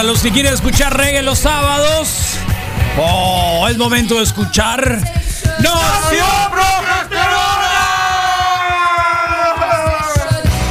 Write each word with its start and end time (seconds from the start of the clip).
para 0.00 0.12
los 0.12 0.22
que 0.22 0.30
quieren 0.30 0.54
escuchar 0.54 0.96
reggae 0.96 1.22
los 1.22 1.40
sábados. 1.40 2.08
Oh, 2.98 3.68
es 3.68 3.76
momento 3.76 4.14
de 4.14 4.22
escuchar. 4.22 4.98
¡No! 5.62 5.74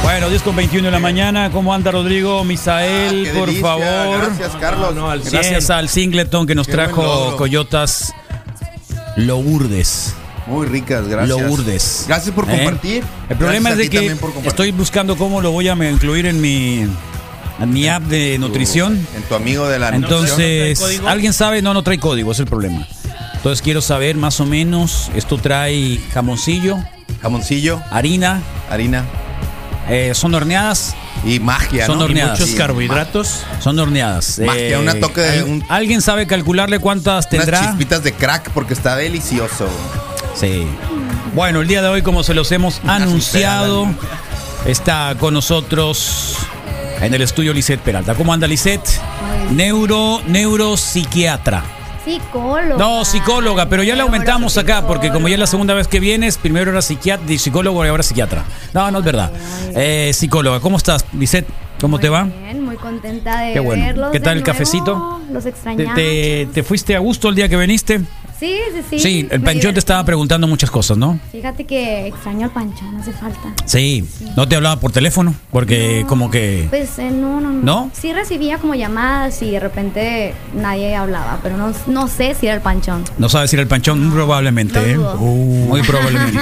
Bueno, 0.02 0.28
10 0.30 0.42
con 0.42 0.56
21 0.56 0.86
de 0.86 0.90
la 0.90 0.98
mañana. 0.98 1.48
¿Cómo 1.52 1.72
anda 1.72 1.92
Rodrigo? 1.92 2.42
Misael, 2.42 3.28
Ah, 3.30 3.38
por 3.38 3.46
delicia. 3.46 3.68
favor. 3.68 4.26
Gracias, 4.26 4.56
Carlos. 4.60 4.94
No, 4.96 5.08
al 5.08 5.20
Gracias 5.20 5.70
al 5.70 5.88
Singleton 5.88 6.48
que 6.48 6.56
nos 6.56 6.66
Qué 6.66 6.72
trajo. 6.72 7.36
Coyotas 7.36 8.12
Lourdes. 9.14 10.12
Muy 10.48 10.66
ricas, 10.66 11.06
gracias. 11.06 11.40
Lourdes. 11.40 12.04
Gracias 12.08 12.34
por 12.34 12.50
¿Eh? 12.50 12.56
compartir. 12.56 13.04
El 13.28 13.36
problema 13.36 13.70
Gracias 13.70 13.86
es 13.94 14.18
de 14.18 14.18
que 14.40 14.48
estoy 14.48 14.72
buscando 14.72 15.16
cómo 15.16 15.40
lo 15.40 15.52
voy 15.52 15.68
a 15.68 15.74
incluir 15.74 16.26
en 16.26 16.40
mi, 16.40 16.88
en 17.60 17.72
mi 17.72 17.88
app 17.88 18.02
de 18.04 18.34
Tu- 18.36 18.40
nutrición. 18.40 19.06
En 19.16 19.22
tu 19.22 19.34
amigo 19.34 19.68
de 19.68 19.78
la 19.78 19.90
nutrición. 19.92 20.40
Entonces. 20.40 21.00
¿alguien 21.06 21.32
sabe? 21.32 21.62
No, 21.62 21.74
no 21.74 21.82
trae 21.82 21.98
código, 21.98 22.32
es 22.32 22.38
el 22.38 22.46
problema. 22.46 22.86
Entonces 23.34 23.62
quiero 23.62 23.80
saber 23.80 24.16
más 24.16 24.38
o 24.40 24.46
menos, 24.46 25.10
esto 25.14 25.38
trae 25.38 25.98
jamoncillo, 26.12 26.78
Jamoncillo, 27.22 27.82
harina, 27.90 28.40
harina 28.70 29.04
eh, 29.88 30.12
son 30.14 30.34
horneadas, 30.34 30.94
y 31.24 31.38
magia, 31.40 31.84
Son 31.86 31.98
¿no? 31.98 32.04
horneadas. 32.04 32.38
Muchos 32.40 32.54
carbohidratos. 32.54 33.40
son 33.60 33.78
horneadas. 33.78 34.38
Eh, 34.38 34.44
Magia, 34.46 34.78
una 34.78 34.94
toque 35.00 35.20
de 35.20 35.38
¿al- 35.40 35.44
un- 35.44 35.64
¿Alguien 35.68 36.00
sabe 36.00 36.26
calcularle 36.26 36.78
cuántas 36.78 37.26
Unas 37.26 37.28
tendrá? 37.28 37.60
chispitas 37.60 38.02
de 38.04 38.12
crack 38.12 38.50
porque 38.52 38.72
está 38.72 38.94
delicioso. 38.96 39.68
Sí. 40.34 40.66
Bueno, 41.34 41.60
el 41.60 41.66
día 41.68 41.82
de 41.82 41.88
hoy, 41.88 42.02
como 42.02 42.22
se 42.22 42.32
los 42.34 42.50
hemos 42.52 42.80
anunciado, 42.86 43.86
está 44.64 45.14
con 45.18 45.34
nosotros 45.34 46.36
en 47.00 47.14
el 47.14 47.22
estudio 47.22 47.52
Lisette 47.52 47.80
Peralta. 47.80 48.14
¿Cómo 48.14 48.32
anda 48.32 48.46
Lisette? 48.46 49.00
Neuro, 49.52 50.20
neuropsiquiatra. 50.26 51.62
Psicóloga. 52.04 52.76
No, 52.78 53.04
psicóloga, 53.04 53.68
pero 53.68 53.82
ya 53.82 53.94
le 53.94 54.02
aumentamos 54.02 54.56
acá, 54.56 54.86
porque 54.86 55.10
como 55.10 55.28
ya 55.28 55.34
es 55.34 55.40
la 55.40 55.46
segunda 55.46 55.74
vez 55.74 55.86
que 55.86 56.00
vienes, 56.00 56.38
primero 56.38 56.70
era 56.70 56.80
psiquiatra, 56.82 57.26
psicólogo 57.38 57.84
y 57.84 57.88
ahora 57.88 58.02
psicóloga. 58.02 58.44
No, 58.72 58.90
no 58.90 58.98
es 59.00 59.04
verdad. 59.04 59.30
Eh, 59.74 60.10
psicóloga, 60.14 60.60
¿cómo 60.60 60.76
estás, 60.78 61.04
Lisette? 61.12 61.46
¿Cómo 61.80 61.96
Muy 61.96 62.02
te 62.02 62.08
va? 62.10 62.24
Bien, 62.24 62.62
muy 62.62 62.76
contenta 62.76 63.40
de 63.40 63.54
Qué 63.54 63.60
bueno. 63.60 63.84
verlos. 63.84 64.12
¿Qué 64.12 64.20
tal 64.20 64.36
el 64.36 64.44
nuevo. 64.44 64.52
cafecito? 64.52 65.20
Los 65.32 65.44
¿Te, 65.44 65.50
extrañamos. 65.50 65.94
te, 65.94 66.48
te 66.52 66.62
fuiste 66.62 66.94
a 66.94 66.98
gusto 66.98 67.28
el 67.30 67.34
día 67.34 67.48
que 67.48 67.56
viniste? 67.56 68.00
Sí, 68.40 68.56
sí, 68.74 68.82
sí. 68.88 68.98
Sí, 68.98 69.28
el 69.30 69.42
panchón 69.42 69.74
te 69.74 69.80
estaba 69.80 70.02
preguntando 70.02 70.46
muchas 70.46 70.70
cosas, 70.70 70.96
¿no? 70.96 71.20
Fíjate 71.30 71.64
que 71.64 72.06
extraño 72.06 72.46
al 72.46 72.52
panchón, 72.52 72.96
hace 72.96 73.12
falta. 73.12 73.52
Sí, 73.66 74.02
no 74.34 74.48
te 74.48 74.56
hablaba 74.56 74.80
por 74.80 74.92
teléfono, 74.92 75.34
porque 75.50 76.00
No, 76.00 76.06
como 76.06 76.30
que... 76.30 76.66
Pues 76.70 76.98
eh, 76.98 77.10
no, 77.10 77.38
no, 77.42 77.50
no. 77.50 77.62
¿No? 77.62 77.90
Sí 77.92 78.14
recibía 78.14 78.56
como 78.56 78.74
llamadas 78.74 79.42
y 79.42 79.50
de 79.50 79.60
repente 79.60 80.32
nadie 80.54 80.96
hablaba, 80.96 81.38
pero 81.42 81.58
no, 81.58 81.74
no 81.86 82.08
sé 82.08 82.34
si 82.34 82.46
era 82.46 82.54
el 82.56 82.62
panchón. 82.62 83.04
No 83.18 83.28
sabes 83.28 83.50
si 83.50 83.56
era 83.56 83.62
el 83.62 83.68
panchón, 83.68 84.02
muy 84.02 84.14
probablemente, 84.14 84.90
¿eh? 84.90 84.94
dudo. 84.94 85.16
Muy 85.16 85.82
probablemente. 85.82 86.40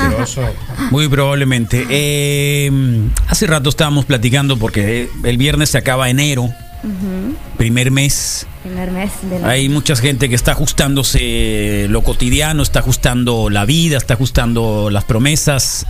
Muy 0.93 1.09
probablemente. 1.09 1.85
Eh, 1.91 2.71
hace 3.27 3.49
rato 3.49 3.71
estábamos 3.71 4.05
platicando 4.05 4.57
porque 4.57 5.11
el 5.25 5.37
viernes 5.37 5.71
se 5.71 5.79
acaba 5.79 6.09
enero, 6.09 6.49
primer 7.59 7.91
mes. 7.91 8.47
Primer 8.63 8.91
mes 8.91 9.11
de 9.23 9.41
la... 9.41 9.51
Hay 9.51 9.69
mucha 9.69 9.95
gente 9.97 10.31
que 10.31 10.35
está 10.35 10.53
ajustándose 10.53 11.87
lo 11.91 12.03
cotidiano, 12.03 12.63
está 12.63 12.79
ajustando 12.79 13.51
la 13.51 13.67
vida, 13.67 13.99
está 13.99 14.15
ajustando 14.15 14.89
las 14.91 15.05
promesas. 15.05 15.85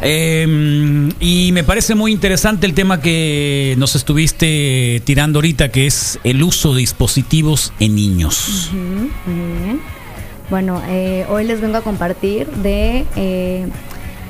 Eh, 0.00 1.10
y 1.20 1.50
me 1.52 1.64
parece 1.64 1.94
muy 1.94 2.12
interesante 2.12 2.66
el 2.66 2.72
tema 2.72 3.02
que 3.02 3.74
nos 3.76 3.96
estuviste 3.96 5.02
tirando 5.04 5.38
ahorita, 5.38 5.70
que 5.70 5.86
es 5.86 6.18
el 6.24 6.42
uso 6.42 6.72
de 6.72 6.80
dispositivos 6.80 7.74
en 7.80 7.96
niños. 7.96 8.70
Muy 8.72 9.64
bien. 9.64 9.80
Bueno, 10.48 10.82
eh, 10.88 11.26
hoy 11.28 11.44
les 11.44 11.60
vengo 11.60 11.76
a 11.76 11.82
compartir 11.82 12.48
de 12.48 13.06
eh, 13.14 13.68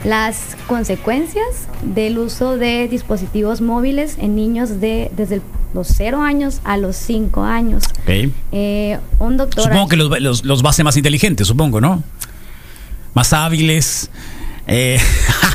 las 0.05 0.57
consecuencias 0.67 1.45
del 1.83 2.19
uso 2.19 2.57
de 2.57 2.89
dispositivos 2.89 3.61
móviles 3.61 4.17
en 4.19 4.35
niños 4.35 4.81
de 4.81 5.11
desde 5.17 5.43
los 5.75 5.89
0 5.89 6.23
años 6.23 6.61
a 6.65 6.77
los 6.79 6.97
5 6.97 7.43
años. 7.43 7.85
Ok. 8.03 8.33
Eh, 8.53 8.99
un 9.19 9.37
doctor... 9.37 9.65
Supongo 9.65 9.89
que 9.89 9.97
los, 9.97 10.21
los, 10.21 10.45
los 10.45 10.63
va 10.65 10.69
a 10.69 10.71
hacer 10.71 10.85
más 10.85 10.97
inteligentes, 10.97 11.47
supongo, 11.47 11.81
¿no? 11.81 12.03
Más 13.15 13.33
hábiles. 13.33 14.11
eh, 14.67 14.99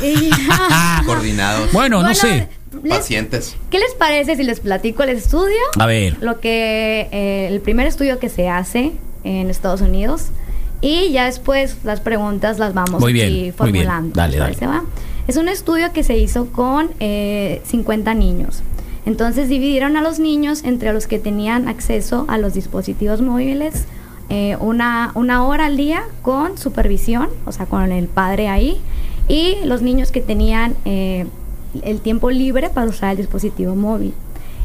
Coordinados. 1.06 1.72
bueno, 1.72 2.02
no 2.02 2.14
sé. 2.14 2.48
les- 2.82 2.98
Pacientes. 2.98 3.56
¿Qué 3.70 3.78
les 3.78 3.94
parece 3.94 4.36
si 4.36 4.44
les 4.44 4.60
platico 4.60 5.02
el 5.02 5.10
estudio? 5.10 5.56
A 5.78 5.86
ver. 5.86 6.16
Lo 6.20 6.40
que 6.40 7.08
eh, 7.10 7.48
el 7.50 7.60
primer 7.60 7.86
estudio 7.86 8.18
que 8.18 8.28
se 8.28 8.48
hace 8.48 8.92
en 9.24 9.50
Estados 9.50 9.80
Unidos 9.80 10.26
y 10.86 11.10
ya 11.10 11.24
después 11.24 11.78
las 11.82 12.00
preguntas 12.00 12.60
las 12.60 12.72
vamos 12.72 13.00
Muy 13.00 13.12
bien, 13.12 13.26
aquí 13.26 13.34
muy 13.34 13.42
bien. 13.42 13.54
formulando. 13.86 14.14
Dale, 14.14 14.38
¿Les 14.38 14.60
dale. 14.60 14.66
va? 14.72 14.84
Es 15.26 15.36
un 15.36 15.48
estudio 15.48 15.92
que 15.92 16.04
se 16.04 16.16
hizo 16.16 16.46
con 16.52 16.90
eh, 17.00 17.60
50 17.64 18.14
niños. 18.14 18.62
Entonces 19.04 19.48
dividieron 19.48 19.96
a 19.96 20.00
los 20.00 20.20
niños 20.20 20.62
entre 20.62 20.92
los 20.92 21.08
que 21.08 21.18
tenían 21.18 21.66
acceso 21.66 22.24
a 22.28 22.38
los 22.38 22.54
dispositivos 22.54 23.20
móviles 23.20 23.86
eh, 24.28 24.56
una, 24.60 25.10
una 25.14 25.44
hora 25.44 25.66
al 25.66 25.76
día 25.76 26.02
con 26.22 26.56
supervisión, 26.56 27.30
o 27.46 27.52
sea, 27.52 27.66
con 27.66 27.90
el 27.90 28.06
padre 28.06 28.48
ahí, 28.48 28.80
y 29.28 29.56
los 29.64 29.82
niños 29.82 30.12
que 30.12 30.20
tenían 30.20 30.76
eh, 30.84 31.26
el 31.82 32.00
tiempo 32.00 32.30
libre 32.30 32.68
para 32.70 32.88
usar 32.88 33.10
el 33.10 33.16
dispositivo 33.16 33.74
móvil. 33.74 34.14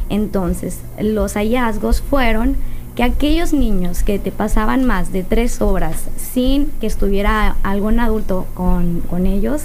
Entonces, 0.08 0.80
los 1.00 1.34
hallazgos 1.34 2.00
fueron 2.00 2.56
que 2.96 3.02
aquellos 3.02 3.52
niños 3.52 4.02
que 4.02 4.18
te 4.18 4.32
pasaban 4.32 4.84
más 4.84 5.12
de 5.12 5.22
tres 5.22 5.62
horas 5.62 5.96
sin 6.16 6.66
que 6.80 6.86
estuviera 6.86 7.56
algún 7.62 8.00
adulto 8.00 8.46
con, 8.54 9.00
con 9.08 9.26
ellos, 9.26 9.62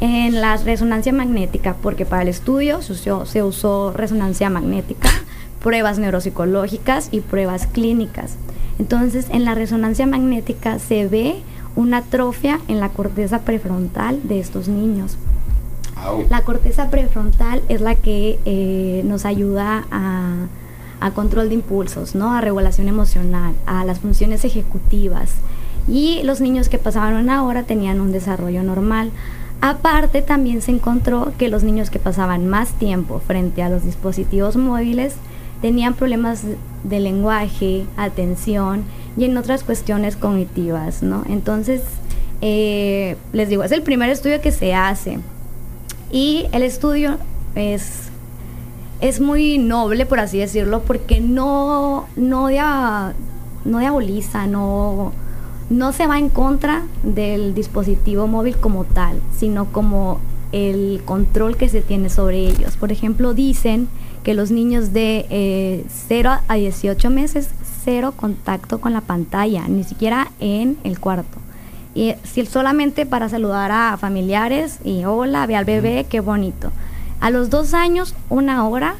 en 0.00 0.40
la 0.40 0.56
resonancia 0.56 1.12
magnética, 1.12 1.76
porque 1.82 2.06
para 2.06 2.22
el 2.22 2.28
estudio 2.28 2.80
se 2.82 2.92
usó, 2.92 3.26
se 3.26 3.42
usó 3.42 3.92
resonancia 3.92 4.48
magnética, 4.50 5.10
pruebas 5.62 5.98
neuropsicológicas 5.98 7.08
y 7.12 7.20
pruebas 7.20 7.66
clínicas. 7.66 8.36
Entonces, 8.78 9.26
en 9.30 9.44
la 9.44 9.54
resonancia 9.54 10.06
magnética 10.06 10.78
se 10.78 11.06
ve 11.06 11.42
una 11.76 11.98
atrofia 11.98 12.60
en 12.66 12.80
la 12.80 12.88
corteza 12.88 13.40
prefrontal 13.40 14.20
de 14.24 14.40
estos 14.40 14.68
niños. 14.68 15.18
La 16.30 16.42
corteza 16.42 16.88
prefrontal 16.88 17.62
es 17.68 17.82
la 17.82 17.94
que 17.94 18.38
eh, 18.46 19.02
nos 19.04 19.26
ayuda 19.26 19.84
a, 19.90 20.46
a 21.00 21.12
control 21.12 21.48
de 21.48 21.56
impulsos, 21.56 22.14
¿no? 22.14 22.32
a 22.34 22.40
regulación 22.40 22.88
emocional, 22.88 23.54
a 23.66 23.84
las 23.84 24.00
funciones 24.00 24.44
ejecutivas. 24.44 25.32
Y 25.88 26.22
los 26.22 26.40
niños 26.40 26.68
que 26.68 26.78
pasaban 26.78 27.14
una 27.14 27.44
hora 27.44 27.62
tenían 27.64 28.00
un 28.00 28.12
desarrollo 28.12 28.62
normal. 28.62 29.10
Aparte, 29.60 30.22
también 30.22 30.62
se 30.62 30.70
encontró 30.70 31.32
que 31.38 31.48
los 31.48 31.64
niños 31.64 31.90
que 31.90 31.98
pasaban 31.98 32.46
más 32.46 32.72
tiempo 32.72 33.20
frente 33.26 33.62
a 33.62 33.68
los 33.68 33.84
dispositivos 33.84 34.56
móviles 34.56 35.14
tenían 35.60 35.94
problemas 35.94 36.44
de 36.84 37.00
lenguaje, 37.00 37.84
atención 37.96 38.84
y 39.16 39.24
en 39.24 39.36
otras 39.36 39.64
cuestiones 39.64 40.16
cognitivas, 40.16 41.02
¿no? 41.02 41.24
Entonces, 41.28 41.82
eh, 42.40 43.16
les 43.32 43.48
digo, 43.48 43.62
es 43.62 43.72
el 43.72 43.82
primer 43.82 44.08
estudio 44.08 44.40
que 44.40 44.52
se 44.52 44.74
hace. 44.74 45.18
Y 46.10 46.46
el 46.52 46.62
estudio 46.62 47.18
es, 47.54 48.10
es 49.00 49.20
muy 49.20 49.58
noble, 49.58 50.06
por 50.06 50.20
así 50.20 50.38
decirlo, 50.38 50.82
porque 50.82 51.20
no, 51.20 52.06
no, 52.16 52.48
dia- 52.48 53.14
no 53.64 53.78
diaboliza, 53.78 54.46
no, 54.46 55.12
no 55.70 55.92
se 55.92 56.06
va 56.06 56.18
en 56.18 56.28
contra 56.28 56.82
del 57.02 57.54
dispositivo 57.54 58.26
móvil 58.26 58.56
como 58.56 58.84
tal, 58.84 59.20
sino 59.36 59.66
como 59.66 60.20
el 60.52 61.00
control 61.04 61.56
que 61.56 61.68
se 61.68 61.80
tiene 61.80 62.10
sobre 62.10 62.38
ellos. 62.48 62.76
Por 62.76 62.90
ejemplo, 62.92 63.34
dicen 63.34 63.88
que 64.24 64.34
los 64.34 64.50
niños 64.50 64.92
de 64.92 65.26
eh, 65.30 65.84
0 66.08 66.32
a 66.48 66.54
18 66.54 67.08
meses, 67.10 67.48
cero 67.84 68.12
contacto 68.16 68.80
con 68.80 68.92
la 68.92 69.00
pantalla, 69.00 69.66
ni 69.68 69.84
siquiera 69.84 70.28
en 70.40 70.76
el 70.84 70.98
cuarto. 71.00 71.38
Y 71.94 72.14
si 72.24 72.44
solamente 72.46 73.06
para 73.06 73.28
saludar 73.28 73.72
a 73.72 73.96
familiares 73.96 74.78
y 74.84 75.04
hola, 75.04 75.46
ve 75.46 75.56
al 75.56 75.64
bebé, 75.64 76.04
qué 76.08 76.20
bonito. 76.20 76.70
A 77.20 77.30
los 77.30 77.50
dos 77.50 77.74
años, 77.74 78.14
una 78.28 78.66
hora 78.66 78.94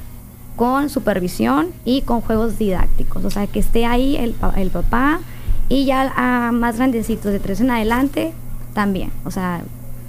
con 0.57 0.91
supervisión 0.91 1.69
y 1.85 2.03
con 2.03 2.21
juegos 2.21 2.59
didácticos. 2.59 3.25
O 3.25 3.31
sea, 3.31 3.47
que 3.47 3.59
esté 3.61 3.87
ahí 3.87 4.17
el, 4.17 4.35
el 4.57 4.71
papá 4.71 5.21
y 5.69 5.85
ya 5.87 6.13
a 6.17 6.53
más 6.53 6.77
grandecitos 6.77 7.33
de 7.33 7.41
tres 7.41 7.61
en 7.61 7.71
adelante 7.71 8.33
también. 8.75 9.11
O 9.25 9.31
sea, 9.31 9.63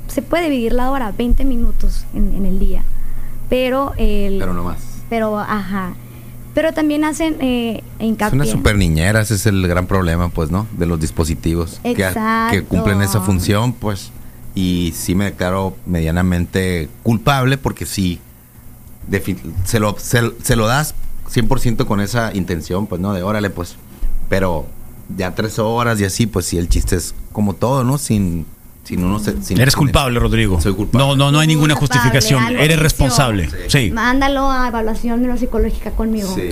se 0.08 0.22
puede 0.22 0.46
dividir 0.50 0.74
la 0.74 0.92
hora, 0.92 1.14
20 1.18 1.46
minutos 1.46 2.06
en, 2.14 2.34
en 2.34 2.46
el 2.46 2.60
día. 2.60 2.84
Pero 3.50 3.94
el... 3.98 4.40
Pero 4.40 4.54
no 4.54 4.64
más. 4.64 4.78
Pero, 5.10 5.40
ajá. 5.40 5.94
Pero 6.54 6.74
también 6.74 7.06
hacen 7.06 7.38
eh, 7.40 7.82
hincapié. 8.00 8.36
una 8.38 8.46
super 8.46 8.76
niñera, 8.76 9.22
ese 9.22 9.36
es 9.36 9.46
el 9.46 9.66
gran 9.70 9.88
problema, 9.88 10.28
pues, 10.30 10.52
¿no? 10.52 10.68
De 10.78 10.86
los 10.86 11.00
dispositivos. 11.00 11.80
que- 11.82 11.94
Que, 11.96 12.04
Exacto. 12.08 12.66
cumplen 12.68 13.02
esa 13.02 13.22
función, 13.22 13.72
pues. 13.72 14.12
Y 14.54 14.94
sí 14.96 15.16
me 15.16 15.26
declaro 15.26 15.76
medianamente 15.86 16.90
culpable 17.04 17.58
porque 17.58 17.86
sí, 17.86 18.20
se 19.66 19.80
lo, 19.80 19.98
se, 19.98 20.32
se 20.44 20.56
lo 20.56 20.68
das 20.68 20.94
100% 21.34 21.86
con 21.86 22.02
esa 22.02 22.36
intención, 22.36 22.88
pues, 22.88 23.00
¿no? 23.00 23.14
De 23.14 23.24
órale, 23.24 23.50
pues. 23.50 23.76
Pero 24.30 24.66
ya 25.18 25.36
tres 25.36 25.60
horas 25.60 26.00
y 26.00 26.06
así, 26.06 26.28
pues 26.28 26.46
sí, 26.46 26.58
el 26.58 26.70
chiste 26.70 26.96
es 26.96 27.14
como 27.32 27.54
todo, 27.54 27.84
¿no? 27.84 27.98
Sin, 27.98 28.46
se- 29.20 29.54
Eres 29.54 29.76
culpable, 29.76 30.20
Rodrigo. 30.20 30.60
Soy 30.62 30.74
culpable. 30.74 31.06
No, 31.08 31.16
no, 31.16 31.32
no 31.32 31.40
hay 31.40 31.48
ninguna 31.48 31.76
justificación. 31.76 32.44
Eres 32.58 32.80
responsable. 32.80 33.50
Sí. 33.68 33.92
Mándalo 33.92 34.50
a 34.52 34.68
evaluación 34.68 35.22
neuropsicológica 35.22 35.92
conmigo. 35.92 36.34
Sí, 36.34 36.50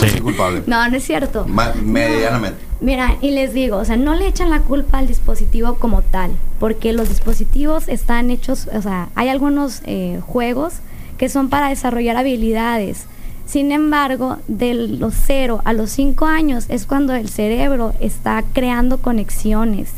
Sí. 0.00 0.08
soy 0.10 0.20
culpable. 0.20 0.62
no, 0.66 0.88
no 0.88 0.96
es 0.96 1.04
cierto. 1.04 1.44
Ma- 1.46 1.72
medianamente. 1.82 2.58
Mira, 2.80 3.16
y 3.20 3.32
les 3.32 3.52
digo, 3.54 3.76
o 3.78 3.84
sea, 3.84 3.96
no 3.96 4.14
le 4.14 4.28
echan 4.28 4.50
la 4.50 4.60
culpa 4.60 4.98
al 4.98 5.08
dispositivo 5.08 5.74
como 5.74 6.02
tal, 6.02 6.30
porque 6.60 6.92
los 6.92 7.08
dispositivos 7.08 7.88
están 7.88 8.30
hechos, 8.30 8.68
o 8.72 8.80
sea, 8.82 9.08
hay 9.16 9.28
algunos 9.30 9.80
eh, 9.84 10.20
juegos 10.24 10.74
que 11.16 11.28
son 11.28 11.48
para 11.48 11.70
desarrollar 11.70 12.16
habilidades. 12.16 13.06
Sin 13.46 13.72
embargo, 13.72 14.36
de 14.46 14.74
los 14.74 15.14
0 15.26 15.62
a 15.64 15.72
los 15.72 15.90
5 15.90 16.26
años 16.26 16.66
es 16.68 16.84
cuando 16.86 17.14
el 17.14 17.28
cerebro 17.30 17.94
está 17.98 18.44
creando 18.52 18.98
conexiones. 18.98 19.88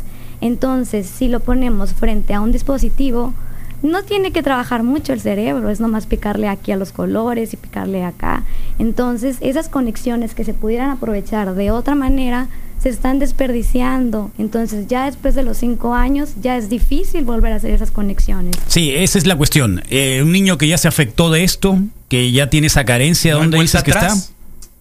Entonces, 0.40 1.06
si 1.06 1.28
lo 1.28 1.40
ponemos 1.40 1.92
frente 1.92 2.34
a 2.34 2.40
un 2.40 2.52
dispositivo, 2.52 3.34
no 3.82 4.02
tiene 4.02 4.30
que 4.30 4.42
trabajar 4.42 4.82
mucho 4.82 5.12
el 5.14 5.20
cerebro, 5.20 5.70
es 5.70 5.80
nomás 5.80 6.06
picarle 6.06 6.48
aquí 6.48 6.70
a 6.72 6.76
los 6.76 6.92
colores 6.92 7.52
y 7.54 7.56
picarle 7.56 8.04
acá. 8.04 8.42
Entonces, 8.78 9.36
esas 9.40 9.68
conexiones 9.68 10.34
que 10.34 10.44
se 10.44 10.52
pudieran 10.54 10.90
aprovechar 10.90 11.54
de 11.54 11.70
otra 11.70 11.94
manera 11.94 12.48
se 12.82 12.88
están 12.90 13.18
desperdiciando. 13.18 14.30
Entonces, 14.38 14.86
ya 14.86 15.06
después 15.06 15.34
de 15.34 15.42
los 15.42 15.58
cinco 15.58 15.94
años, 15.94 16.30
ya 16.42 16.56
es 16.56 16.68
difícil 16.68 17.24
volver 17.24 17.52
a 17.52 17.56
hacer 17.56 17.72
esas 17.72 17.90
conexiones. 17.90 18.56
Sí, 18.68 18.90
esa 18.94 19.18
es 19.18 19.26
la 19.26 19.36
cuestión. 19.36 19.82
Eh, 19.90 20.20
un 20.22 20.32
niño 20.32 20.56
que 20.58 20.66
ya 20.68 20.78
se 20.78 20.88
afectó 20.88 21.30
de 21.30 21.44
esto, 21.44 21.78
que 22.08 22.32
ya 22.32 22.48
tiene 22.50 22.66
esa 22.68 22.84
carencia, 22.84 23.32
¿No 23.32 23.38
hay 23.38 23.44
¿dónde 23.44 23.60
dices 23.60 23.82
que 23.82 23.90
está? 23.90 24.00
atrás? 24.06 24.32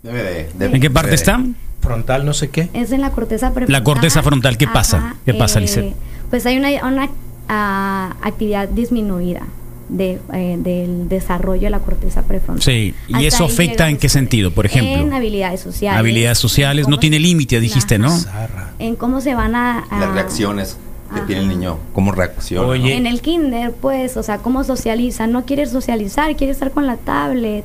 Debe 0.04 0.24
de- 0.24 0.50
debe- 0.58 0.76
¿En 0.76 0.82
qué 0.82 0.90
parte 0.90 1.16
está? 1.16 1.42
Frontal, 1.82 2.26
no 2.26 2.34
sé 2.34 2.50
qué. 2.50 2.70
Es 2.74 2.92
en 2.92 3.02
la 3.02 3.12
corteza 3.12 3.48
prefrontal. 3.54 3.74
La 3.74 3.84
corteza 3.84 4.22
frontal, 4.24 4.58
¿qué 4.58 4.68
pasa? 4.68 5.16
¿Qué 5.26 5.34
pasa, 5.34 5.60
Lisette? 5.60 5.94
Pues 6.30 6.46
hay 6.46 6.58
una, 6.58 6.70
una, 6.86 7.10
ah, 7.48 8.16
actividad 8.22 8.68
disminuida 8.70 9.42
de, 9.88 10.20
eh, 10.34 10.58
del 10.60 11.10
desarrollo 11.10 11.64
de 11.64 11.70
la 11.72 11.80
corteza 11.80 12.22
prefrontal. 12.24 12.62
Sí, 12.64 12.94
¿y 13.08 13.14
Hasta 13.14 13.28
eso 13.28 13.46
afecta 13.46 13.90
en 13.90 13.98
qué 13.98 14.10
sentido, 14.10 14.52
por 14.52 14.66
ejemplo? 14.66 14.94
En 14.94 15.14
habilidades 15.14 15.62
sociales. 15.62 16.00
Habilidades 16.00 16.38
sociales, 16.38 16.88
no 16.88 17.00
tiene 17.00 17.18
límite, 17.20 17.60
dijiste, 17.60 17.98
¿no? 17.98 18.16
En 18.78 18.96
cómo 18.96 19.22
se 19.22 19.34
van 19.34 19.56
a... 19.56 19.80
a- 19.80 20.00
Las 20.00 20.14
reacciones 20.14 20.78
que 21.12 21.18
Ajá. 21.20 21.26
tiene 21.28 21.42
el 21.42 21.48
niño. 21.48 21.78
¿Cómo 21.94 22.12
reacciona? 22.12 22.68
Oye. 22.68 22.96
En 22.96 23.08
el 23.08 23.22
kinder, 23.22 23.72
pues, 23.74 24.16
o 24.16 24.22
sea, 24.22 24.38
cómo 24.38 24.64
socializa. 24.64 25.26
No 25.26 25.44
quiere 25.46 25.66
socializar, 25.66 26.36
quiere 26.36 26.54
estar 26.54 26.70
con 26.72 26.86
la 26.86 26.98
tablet. 26.98 27.64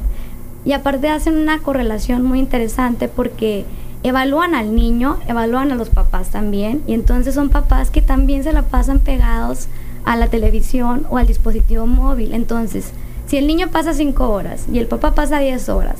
Y 0.65 0.73
aparte 0.73 1.11
hacen 1.11 1.37
una 1.37 1.59
correlación 1.59 2.23
muy 2.23 2.39
interesante 2.39 3.09
porque 3.09 3.67
evalúan 4.05 4.55
al 4.55 4.77
niño, 4.77 5.19
evalúan 5.27 5.73
a 5.73 5.75
los 5.75 5.89
papás 5.89 6.29
también. 6.29 6.83
Y 6.87 6.93
entonces 6.93 7.35
son 7.35 7.49
papás 7.49 7.91
que 7.91 8.03
también 8.03 8.45
se 8.45 8.53
la 8.53 8.63
pasan 8.63 9.01
pegados 9.01 9.67
a 10.05 10.15
la 10.15 10.29
televisión 10.29 11.07
o 11.11 11.19
al 11.19 11.27
dispositivo 11.27 11.87
móvil. 11.87 12.35
Entonces, 12.35 12.93
si 13.27 13.39
el 13.39 13.47
niño 13.47 13.69
pasa 13.71 13.95
5 13.95 14.29
horas 14.29 14.67
y 14.73 14.79
el 14.79 14.87
papá 14.87 15.15
pasa 15.15 15.39
10 15.41 15.69
horas, 15.71 15.97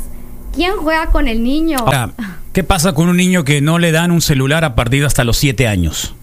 ¿quién 0.55 0.75
juega 0.77 1.07
con 1.07 1.27
el 1.27 1.43
niño? 1.43 1.79
Ahora, 1.79 2.13
¿qué 2.53 2.63
pasa 2.63 2.93
con 2.93 3.09
un 3.09 3.17
niño 3.17 3.43
que 3.43 3.63
no 3.63 3.79
le 3.79 3.91
dan 3.91 4.11
un 4.11 4.21
celular 4.21 4.65
a 4.65 4.75
partir 4.75 5.01
de 5.01 5.07
hasta 5.07 5.25
los 5.25 5.39
siete 5.39 5.67
años? 5.67 6.15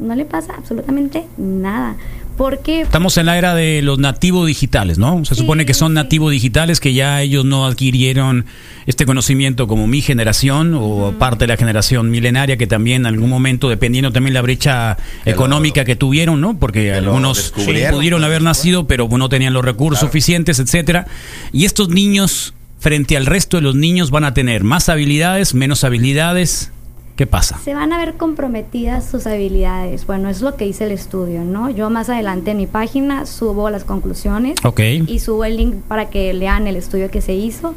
No 0.00 0.16
le 0.16 0.24
pasa 0.24 0.54
absolutamente 0.58 1.24
nada. 1.36 1.94
Porque 2.42 2.80
Estamos 2.80 3.16
en 3.18 3.26
la 3.26 3.38
era 3.38 3.54
de 3.54 3.82
los 3.82 4.00
nativos 4.00 4.48
digitales, 4.48 4.98
¿no? 4.98 5.24
Se 5.24 5.36
Sí, 5.36 5.42
supone 5.42 5.64
que 5.64 5.74
son 5.74 5.92
sí. 5.92 5.94
nativos 5.94 6.32
digitales 6.32 6.80
que 6.80 6.92
ya 6.92 7.22
ellos 7.22 7.44
no 7.44 7.66
adquirieron 7.66 8.46
este 8.86 9.06
conocimiento 9.06 9.68
como 9.68 9.86
mi 9.86 10.02
generación 10.02 10.74
o 10.76 11.14
parte 11.20 11.44
de 11.44 11.46
la 11.46 11.56
generación 11.56 12.10
milenaria 12.10 12.56
que 12.56 12.66
también 12.66 13.02
en 13.02 13.06
algún 13.06 13.30
momento, 13.30 13.68
dependiendo 13.68 14.10
también 14.10 14.34
la 14.34 14.42
brecha 14.42 14.96
Que 15.22 15.30
lo- 15.30 15.36
económica 15.36 15.84
que 15.84 15.94
tuvieron, 15.94 16.40
¿no? 16.40 16.58
Porque 16.58 16.82
que 16.82 16.92
algunos 16.94 17.52
pudieron 17.52 18.24
haber 18.24 18.40
después. 18.40 18.58
nacido, 18.58 18.88
pero 18.88 19.08
no 19.08 19.28
tenían 19.28 19.52
los 19.52 19.64
recursos 19.64 20.00
Claro. 20.00 20.08
suficientes, 20.10 20.58
etcétera. 20.58 21.06
Y 21.52 21.64
estos 21.64 21.90
niños, 21.90 22.54
frente 22.80 23.16
al 23.16 23.26
resto 23.26 23.56
de 23.56 23.62
los 23.62 23.76
niños, 23.76 24.10
van 24.10 24.24
a 24.24 24.34
tener 24.34 24.64
más 24.64 24.88
habilidades, 24.88 25.54
menos 25.54 25.84
habilidades. 25.84 26.72
¿Qué 27.22 27.26
pasa? 27.28 27.56
Se 27.62 27.72
van 27.72 27.92
a 27.92 27.98
ver 27.98 28.14
comprometidas 28.14 29.08
sus 29.08 29.28
habilidades. 29.28 30.08
Bueno, 30.08 30.28
es 30.28 30.42
lo 30.42 30.56
que 30.56 30.64
dice 30.64 30.86
el 30.86 30.90
estudio, 30.90 31.44
¿no? 31.44 31.70
Yo 31.70 31.88
más 31.88 32.08
adelante 32.08 32.50
en 32.50 32.56
mi 32.56 32.66
página 32.66 33.26
subo 33.26 33.70
las 33.70 33.84
conclusiones 33.84 34.56
Ok. 34.64 34.80
y 35.06 35.20
subo 35.20 35.44
el 35.44 35.56
link 35.56 35.76
para 35.86 36.10
que 36.10 36.34
lean 36.34 36.66
el 36.66 36.74
estudio 36.74 37.12
que 37.12 37.20
se 37.20 37.34
hizo. 37.34 37.76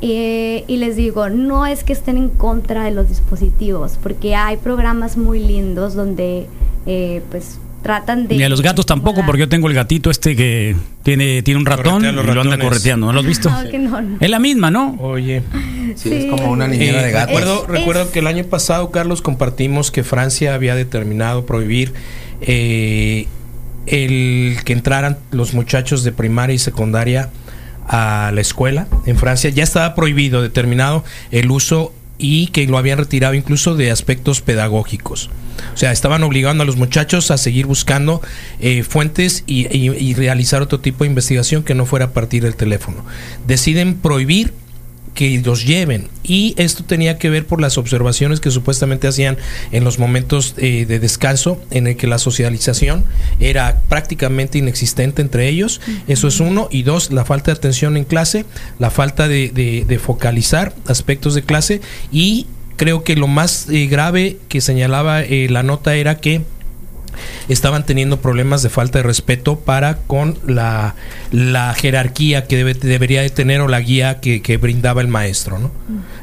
Eh, 0.00 0.62
y 0.68 0.76
les 0.76 0.94
digo, 0.94 1.28
no 1.28 1.66
es 1.66 1.82
que 1.82 1.92
estén 1.92 2.16
en 2.16 2.28
contra 2.28 2.84
de 2.84 2.92
los 2.92 3.08
dispositivos, 3.08 3.98
porque 4.00 4.36
hay 4.36 4.58
programas 4.58 5.16
muy 5.16 5.40
lindos 5.40 5.94
donde 5.94 6.46
eh, 6.86 7.20
pues 7.32 7.58
tratan 7.84 8.26
de... 8.26 8.36
Ni 8.36 8.42
a 8.42 8.48
los 8.48 8.60
gatos 8.62 8.84
tampoco, 8.86 9.22
porque 9.24 9.40
yo 9.40 9.48
tengo 9.48 9.68
el 9.68 9.74
gatito 9.74 10.10
este 10.10 10.34
que 10.34 10.74
tiene, 11.04 11.42
tiene 11.42 11.60
un 11.60 11.66
ratón 11.66 12.04
y 12.04 12.10
lo 12.10 12.40
anda 12.40 12.58
correteando. 12.58 13.06
¿No 13.06 13.12
lo 13.12 13.20
has 13.20 13.26
visto? 13.26 13.48
No, 13.50 13.70
que 13.70 13.78
no, 13.78 14.00
no. 14.00 14.16
Es 14.18 14.28
la 14.30 14.38
misma, 14.40 14.70
¿no? 14.72 14.96
Oye. 14.98 15.42
Sí, 15.94 16.12
es 16.12 16.24
como 16.26 16.50
una 16.50 16.66
niñera 16.66 17.02
Eh, 17.02 17.04
de 17.06 17.12
gatos. 17.12 17.34
Recuerdo, 17.38 17.62
Es- 17.62 17.68
recuerdo 17.68 18.02
es- 18.02 18.08
que 18.08 18.18
el 18.18 18.26
año 18.26 18.42
pasado, 18.44 18.90
Carlos, 18.90 19.22
compartimos 19.22 19.90
que 19.92 20.02
Francia 20.02 20.54
había 20.54 20.74
determinado 20.74 21.46
prohibir 21.46 21.92
eh, 22.40 23.26
el 23.86 24.56
que 24.64 24.72
entraran 24.72 25.18
los 25.30 25.54
muchachos 25.54 26.02
de 26.04 26.12
primaria 26.12 26.54
y 26.54 26.58
secundaria 26.58 27.28
a 27.86 28.30
la 28.34 28.40
escuela. 28.40 28.86
En 29.06 29.16
Francia 29.18 29.50
ya 29.50 29.62
estaba 29.62 29.94
prohibido, 29.94 30.40
determinado 30.42 31.04
el 31.30 31.50
uso 31.50 31.92
y 32.18 32.48
que 32.48 32.66
lo 32.66 32.78
habían 32.78 32.98
retirado 32.98 33.34
incluso 33.34 33.74
de 33.76 33.90
aspectos 33.90 34.40
pedagógicos. 34.40 35.30
O 35.72 35.76
sea, 35.76 35.92
estaban 35.92 36.22
obligando 36.22 36.62
a 36.62 36.66
los 36.66 36.76
muchachos 36.76 37.30
a 37.30 37.38
seguir 37.38 37.66
buscando 37.66 38.20
eh, 38.60 38.82
fuentes 38.82 39.44
y, 39.46 39.66
y- 39.76 39.90
y 39.96 40.14
realizar 40.14 40.62
otro 40.62 40.80
tipo 40.80 41.04
de 41.04 41.08
investigación 41.10 41.62
que 41.62 41.74
no 41.74 41.86
fuera 41.86 42.06
a 42.06 42.10
partir 42.12 42.42
del 42.42 42.56
teléfono. 42.56 43.04
Deciden 43.46 43.94
prohibir 43.94 44.52
que 45.14 45.40
los 45.44 45.64
lleven. 45.64 46.08
Y 46.22 46.54
esto 46.58 46.84
tenía 46.84 47.18
que 47.18 47.30
ver 47.30 47.46
por 47.46 47.60
las 47.60 47.78
observaciones 47.78 48.40
que 48.40 48.50
supuestamente 48.50 49.06
hacían 49.08 49.36
en 49.72 49.84
los 49.84 49.98
momentos 49.98 50.54
eh, 50.58 50.84
de 50.86 50.98
descanso 50.98 51.60
en 51.70 51.86
el 51.86 51.96
que 51.96 52.06
la 52.06 52.18
socialización 52.18 53.04
era 53.40 53.80
prácticamente 53.88 54.58
inexistente 54.58 55.22
entre 55.22 55.48
ellos. 55.48 55.80
Eso 56.08 56.28
es 56.28 56.40
uno. 56.40 56.68
Y 56.70 56.82
dos 56.82 57.12
la 57.12 57.24
falta 57.24 57.52
de 57.52 57.58
atención 57.58 57.96
en 57.96 58.04
clase 58.04 58.44
la 58.78 58.90
falta 58.90 59.28
de, 59.28 59.50
de- 59.50 59.84
de 59.86 59.98
focalizar 59.98 60.74
aspectos 60.86 61.34
de 61.34 61.42
clase. 61.42 61.80
Y 62.10 62.46
creo 62.76 63.04
que 63.04 63.14
lo 63.14 63.28
más 63.28 63.68
eh, 63.70 63.86
grave 63.86 64.38
que 64.48 64.60
señalaba 64.60 65.22
eh, 65.22 65.46
la 65.48 65.62
nota 65.62 65.94
era 65.94 66.16
que 66.16 66.42
estaban 67.48 67.84
teniendo 67.86 68.20
problemas 68.20 68.62
de 68.62 68.70
falta 68.70 68.98
de 68.98 69.02
respeto 69.04 69.58
para 69.60 69.98
con 69.98 70.38
la, 70.46 70.94
la 71.32 71.74
jerarquía 71.74 72.46
que 72.46 72.56
debe- 72.64 72.78
debería 72.78 73.22
de 73.22 73.30
tener 73.30 73.60
o 73.60 73.68
la 73.68 73.80
guía 73.80 74.20
que, 74.20 74.42
que 74.42 74.56
brindaba 74.56 75.00
el 75.00 75.08
maestro. 75.08 75.58
¿no? 75.58 75.70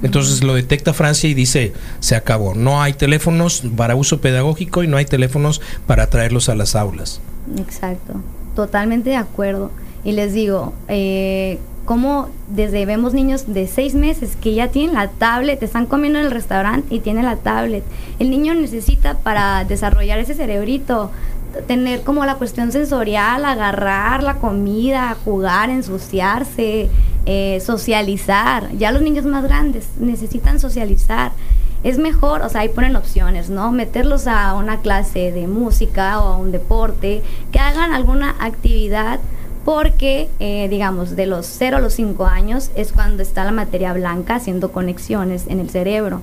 Entonces 0.03 0.43
lo 0.43 0.53
detecta 0.53 0.93
Francia 0.93 1.29
y 1.29 1.33
dice, 1.33 1.73
se 1.99 2.15
acabó, 2.15 2.53
no 2.55 2.81
hay 2.81 2.93
teléfonos 2.93 3.63
para 3.75 3.95
uso 3.95 4.21
pedagógico 4.21 4.83
y 4.83 4.87
no 4.87 4.97
hay 4.97 5.05
teléfonos 5.05 5.61
para 5.87 6.07
traerlos 6.07 6.49
a 6.49 6.55
las 6.55 6.75
aulas. 6.75 7.21
Exacto, 7.57 8.15
totalmente 8.55 9.09
de 9.11 9.15
acuerdo. 9.17 9.71
Y 10.03 10.13
les 10.13 10.33
digo, 10.33 10.73
eh, 10.87 11.59
como 11.85 12.29
desde 12.47 12.85
vemos 12.85 13.13
niños 13.13 13.45
de 13.47 13.67
seis 13.67 13.95
meses 13.95 14.35
que 14.35 14.53
ya 14.53 14.67
tienen 14.69 14.95
la 14.95 15.07
tablet, 15.07 15.61
están 15.63 15.85
comiendo 15.85 16.19
en 16.19 16.25
el 16.25 16.31
restaurante 16.31 16.93
y 16.93 16.99
tienen 16.99 17.25
la 17.25 17.37
tablet. 17.37 17.83
El 18.19 18.29
niño 18.29 18.53
necesita 18.53 19.17
para 19.17 19.63
desarrollar 19.63 20.19
ese 20.19 20.33
cerebrito 20.35 21.11
tener 21.67 22.03
como 22.03 22.25
la 22.25 22.35
cuestión 22.35 22.71
sensorial, 22.71 23.43
agarrar 23.45 24.23
la 24.23 24.35
comida, 24.35 25.17
jugar, 25.25 25.69
ensuciarse, 25.69 26.89
eh, 27.25 27.61
socializar. 27.65 28.71
Ya 28.77 28.91
los 28.91 29.01
niños 29.01 29.25
más 29.25 29.43
grandes 29.43 29.89
necesitan 29.99 30.59
socializar. 30.59 31.31
Es 31.83 31.97
mejor, 31.97 32.41
o 32.43 32.49
sea, 32.49 32.61
ahí 32.61 32.69
ponen 32.69 32.95
opciones, 32.95 33.49
¿no? 33.49 33.71
Meterlos 33.71 34.27
a 34.27 34.53
una 34.53 34.81
clase 34.81 35.31
de 35.31 35.47
música 35.47 36.21
o 36.21 36.27
a 36.27 36.37
un 36.37 36.51
deporte, 36.51 37.23
que 37.51 37.59
hagan 37.59 37.91
alguna 37.91 38.35
actividad 38.39 39.19
porque, 39.65 40.27
eh, 40.39 40.67
digamos, 40.69 41.15
de 41.15 41.25
los 41.27 41.45
0 41.45 41.77
a 41.77 41.79
los 41.81 41.93
5 41.93 42.25
años 42.25 42.71
es 42.75 42.91
cuando 42.91 43.21
está 43.21 43.43
la 43.43 43.51
materia 43.51 43.93
blanca 43.93 44.35
haciendo 44.35 44.71
conexiones 44.71 45.45
en 45.47 45.59
el 45.59 45.69
cerebro. 45.69 46.21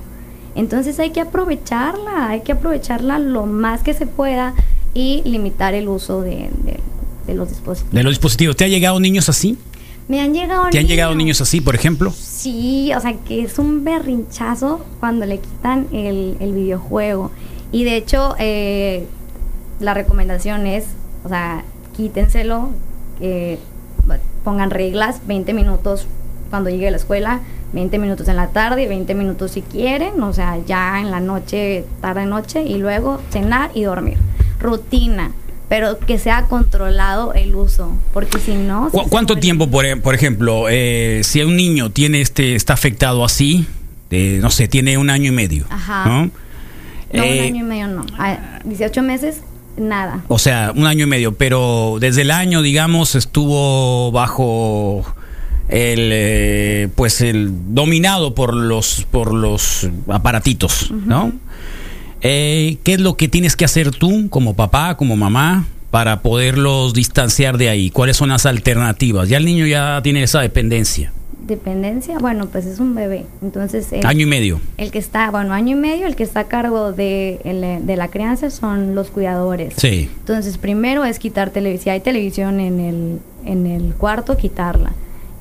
Entonces 0.55 0.99
hay 0.99 1.11
que 1.11 1.21
aprovecharla, 1.21 2.29
hay 2.29 2.41
que 2.41 2.51
aprovecharla 2.51 3.19
lo 3.19 3.45
más 3.45 3.81
que 3.81 3.93
se 3.93 4.07
pueda 4.07 4.53
y 4.93 5.21
limitar 5.23 5.73
el 5.73 5.87
uso 5.87 6.21
de, 6.21 6.49
de- 6.63 6.79
de 7.27 7.35
los 7.35 7.47
dispositivos. 7.49 7.93
De 7.93 8.03
los 8.03 8.11
dispositivos. 8.11 8.55
¿Te 8.55 8.65
ha 8.65 8.67
llegado 8.67 8.99
niños 8.99 9.29
así? 9.29 9.57
Me 10.07 10.19
han 10.19 10.33
llegado 10.33 10.65
¿Te 10.71 10.79
han 10.79 10.87
llegado 10.87 11.13
niños 11.13 11.39
así, 11.39 11.61
por 11.61 11.75
ejemplo? 11.75 12.11
Sí, 12.11 12.91
o 12.97 12.99
sea, 12.99 13.13
que 13.13 13.43
es 13.43 13.59
un 13.59 13.83
berrinchazo 13.83 14.83
cuando 14.99 15.27
le 15.27 15.37
quitan 15.37 15.85
el, 15.93 16.35
el 16.39 16.53
videojuego. 16.53 17.29
Y 17.71 17.83
de 17.83 17.95
hecho, 17.97 18.35
eh, 18.39 19.05
la 19.79 19.93
recomendación 19.93 20.65
es, 20.65 20.85
o 21.23 21.29
sea, 21.29 21.63
quítenselo, 21.95 22.69
eh, 23.21 23.57
pongan 24.43 24.69
reglas, 24.71 25.21
20 25.27 25.53
minutos 25.53 26.07
cuando 26.49 26.69
llegue 26.69 26.87
a 26.87 26.91
la 26.91 26.97
escuela, 26.97 27.41
20 27.73 27.99
minutos 27.99 28.27
en 28.27 28.35
la 28.35 28.47
tarde 28.47 28.83
y 28.83 28.87
20 28.87 29.13
minutos 29.13 29.51
si 29.51 29.61
quieren, 29.61 30.21
o 30.23 30.33
sea, 30.33 30.57
ya 30.65 30.99
en 30.99 31.11
la 31.11 31.19
noche, 31.19 31.85
tarde 32.01 32.25
noche, 32.25 32.63
y 32.63 32.77
luego 32.77 33.21
cenar 33.29 33.69
y 33.75 33.83
dormir. 33.83 34.17
Rutina, 34.59 35.31
pero 35.67 35.99
que 35.99 36.17
sea 36.17 36.45
controlado 36.45 37.33
el 37.33 37.53
uso, 37.55 37.91
porque 38.13 38.39
si 38.39 38.55
no... 38.55 38.89
¿Cu- 38.89 38.97
sí 38.99 39.03
se 39.03 39.09
¿Cuánto 39.11 39.35
tiempo, 39.37 39.67
por, 39.69 39.85
e- 39.85 39.97
por 39.97 40.15
ejemplo, 40.15 40.65
eh, 40.69 41.21
si 41.23 41.41
un 41.43 41.55
niño 41.55 41.91
tiene 41.91 42.21
este, 42.21 42.55
está 42.55 42.73
afectado 42.73 43.23
así, 43.23 43.67
eh, 44.09 44.39
no 44.41 44.49
sé, 44.49 44.67
tiene 44.67 44.97
un 44.97 45.11
año 45.11 45.27
y 45.31 45.35
medio, 45.35 45.65
Ajá. 45.69 46.05
¿no? 46.05 46.25
No, 46.25 47.23
Eh, 47.23 47.39
un 47.39 47.45
año 47.55 47.65
y 47.65 47.67
medio 47.67 47.87
no. 47.87 48.05
A 48.17 48.59
18 48.65 49.01
meses, 49.03 49.41
nada. 49.77 50.23
O 50.27 50.39
sea, 50.39 50.73
un 50.75 50.85
año 50.85 51.05
y 51.05 51.07
medio, 51.07 51.35
pero 51.35 51.97
desde 51.99 52.21
el 52.21 52.31
año, 52.31 52.61
digamos, 52.61 53.15
estuvo 53.15 54.11
bajo 54.11 55.05
el, 55.69 56.09
eh, 56.11 56.89
pues 56.95 57.21
el 57.21 57.73
dominado 57.73 58.35
por 58.35 58.53
los, 58.53 59.05
por 59.09 59.33
los 59.33 59.87
aparatitos, 60.07 60.91
¿no? 60.91 61.31
Eh, 62.21 62.77
¿Qué 62.83 62.93
es 62.93 62.99
lo 62.99 63.15
que 63.15 63.27
tienes 63.27 63.55
que 63.55 63.65
hacer 63.65 63.91
tú 63.91 64.29
como 64.29 64.55
papá, 64.55 64.97
como 64.97 65.15
mamá, 65.15 65.67
para 65.91 66.21
poderlos 66.21 66.93
distanciar 66.93 67.57
de 67.57 67.69
ahí? 67.69 67.89
¿Cuáles 67.91 68.17
son 68.17 68.29
las 68.29 68.45
alternativas? 68.45 69.29
Ya 69.29 69.37
el 69.37 69.45
niño 69.45 69.65
ya 69.65 70.01
tiene 70.03 70.23
esa 70.23 70.41
dependencia, 70.41 71.13
Dependencia, 71.49 72.17
bueno, 72.19 72.45
pues 72.45 72.65
es 72.67 72.79
un 72.79 72.93
bebé. 72.95 73.25
Entonces, 73.41 73.91
el, 73.91 74.05
año 74.05 74.21
y 74.21 74.25
medio. 74.29 74.61
el 74.77 74.91
que 74.91 74.99
está, 74.99 75.31
bueno, 75.31 75.51
año 75.53 75.75
y 75.75 75.79
medio, 75.79 76.05
el 76.05 76.15
que 76.15 76.23
está 76.23 76.41
a 76.41 76.43
cargo 76.45 76.91
de, 76.93 77.41
el- 77.43 77.85
de 77.85 77.95
la 77.95 78.07
crianza 78.07 78.49
son 78.51 78.93
los 78.95 79.09
cuidadores. 79.09 79.73
Sí. 79.77 80.09
Entonces, 80.19 80.57
primero 80.57 81.03
es 81.05 81.17
quitar 81.19 81.49
televisión. 81.49 81.83
Si 81.83 81.89
hay 81.89 81.99
televisión 82.01 82.59
en 82.59 82.79
el, 82.79 83.19
en 83.45 83.65
el 83.67 83.93
cuarto, 83.95 84.37
quitarla. 84.37 84.91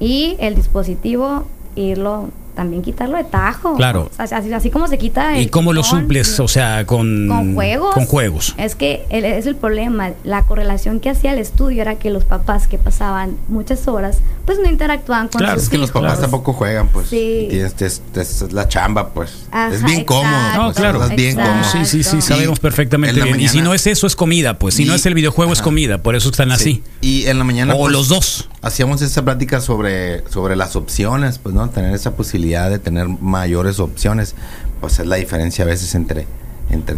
Y 0.00 0.36
el 0.38 0.54
dispositivo, 0.54 1.46
irlo, 1.76 2.30
también 2.54 2.82
quitarlo 2.82 3.16
de 3.16 3.24
tajo. 3.24 3.74
Claro. 3.76 4.10
O 4.18 4.26
sea, 4.26 4.38
así, 4.38 4.52
así 4.52 4.70
como 4.70 4.88
se 4.88 4.98
quita 4.98 5.38
¿Y 5.38 5.46
cómo 5.46 5.72
lo 5.72 5.82
suples? 5.84 6.40
O 6.40 6.48
sea, 6.48 6.84
con, 6.86 7.28
con 7.28 7.54
juegos. 7.54 7.94
Con 7.94 8.06
juegos. 8.06 8.54
Es 8.58 8.74
que 8.74 9.04
el- 9.10 9.24
es 9.24 9.46
el 9.46 9.56
problema. 9.56 10.10
La 10.24 10.42
correlación 10.44 10.98
que 11.00 11.10
hacía 11.10 11.32
el 11.32 11.38
estudio 11.38 11.82
era 11.82 11.96
que 11.96 12.10
los 12.10 12.24
papás 12.24 12.66
que 12.66 12.78
pasaban 12.78 13.36
muchas 13.48 13.86
horas, 13.88 14.20
pues 14.48 14.58
no 14.60 14.66
interactuaban 14.66 15.28
con 15.28 15.40
Claro, 15.40 15.56
sus 15.56 15.64
Es 15.64 15.68
que 15.68 15.76
los 15.76 15.90
papás 15.90 16.22
tampoco 16.22 16.54
juegan, 16.54 16.88
pues. 16.88 17.08
Sí. 17.08 17.48
Y 17.50 17.58
es, 17.58 17.74
es- 17.82 18.00
es 18.14 18.50
la 18.50 18.66
chamba, 18.66 19.10
pues. 19.12 19.46
Ajá, 19.50 19.74
es 19.74 19.84
bien 19.84 20.06
cómodo. 20.06 20.54
No, 20.56 20.72
claro. 20.72 21.04
Es 21.04 21.14
bien 21.14 21.38
exacto. 21.38 21.50
cómodo. 21.50 21.84
Sí, 21.84 21.84
sí, 21.84 22.02
sí, 22.02 22.22
sabemos 22.22 22.58
Y 22.58 22.62
perfectamente 22.62 23.20
y 23.38 23.48
si 23.48 23.60
no 23.60 23.74
es 23.74 23.86
eso, 23.86 24.06
es 24.06 24.16
comida, 24.16 24.58
pues. 24.58 24.74
Si 24.74 24.86
no 24.86 24.94
es 24.94 25.04
el 25.04 25.12
videojuego, 25.12 25.52
es 25.52 25.60
comida. 25.60 26.02
Por 26.02 26.16
eso 26.16 26.30
están 26.30 26.50
así. 26.50 26.64
Sí. 26.64 26.82
Y 27.02 27.26
en 27.26 27.36
la 27.36 27.44
mañana. 27.44 27.74
O 27.74 27.80
pues, 27.80 27.92
los 27.92 28.08
dos. 28.08 28.48
Hacíamos 28.62 29.02
esa 29.02 29.22
plática 29.22 29.60
sobre, 29.60 30.26
sobre 30.30 30.56
las 30.56 30.76
opciones, 30.76 31.38
pues, 31.38 31.54
¿no? 31.54 31.68
Tener 31.68 31.94
esa 31.94 32.16
posibilidad 32.16 32.70
de 32.70 32.78
tener 32.78 33.06
mayores 33.06 33.80
opciones. 33.80 34.34
Pues 34.80 34.98
es 34.98 35.06
la 35.06 35.16
diferencia 35.16 35.64
a 35.64 35.66
veces 35.66 35.94
entre, 35.94 36.26
entre 36.70 36.96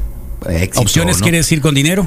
éxito. 0.49 0.83
¿Opciones 0.83 1.19
¿no? 1.19 1.23
quiere 1.25 1.38
decir 1.38 1.61
con 1.61 1.75
dinero? 1.75 2.07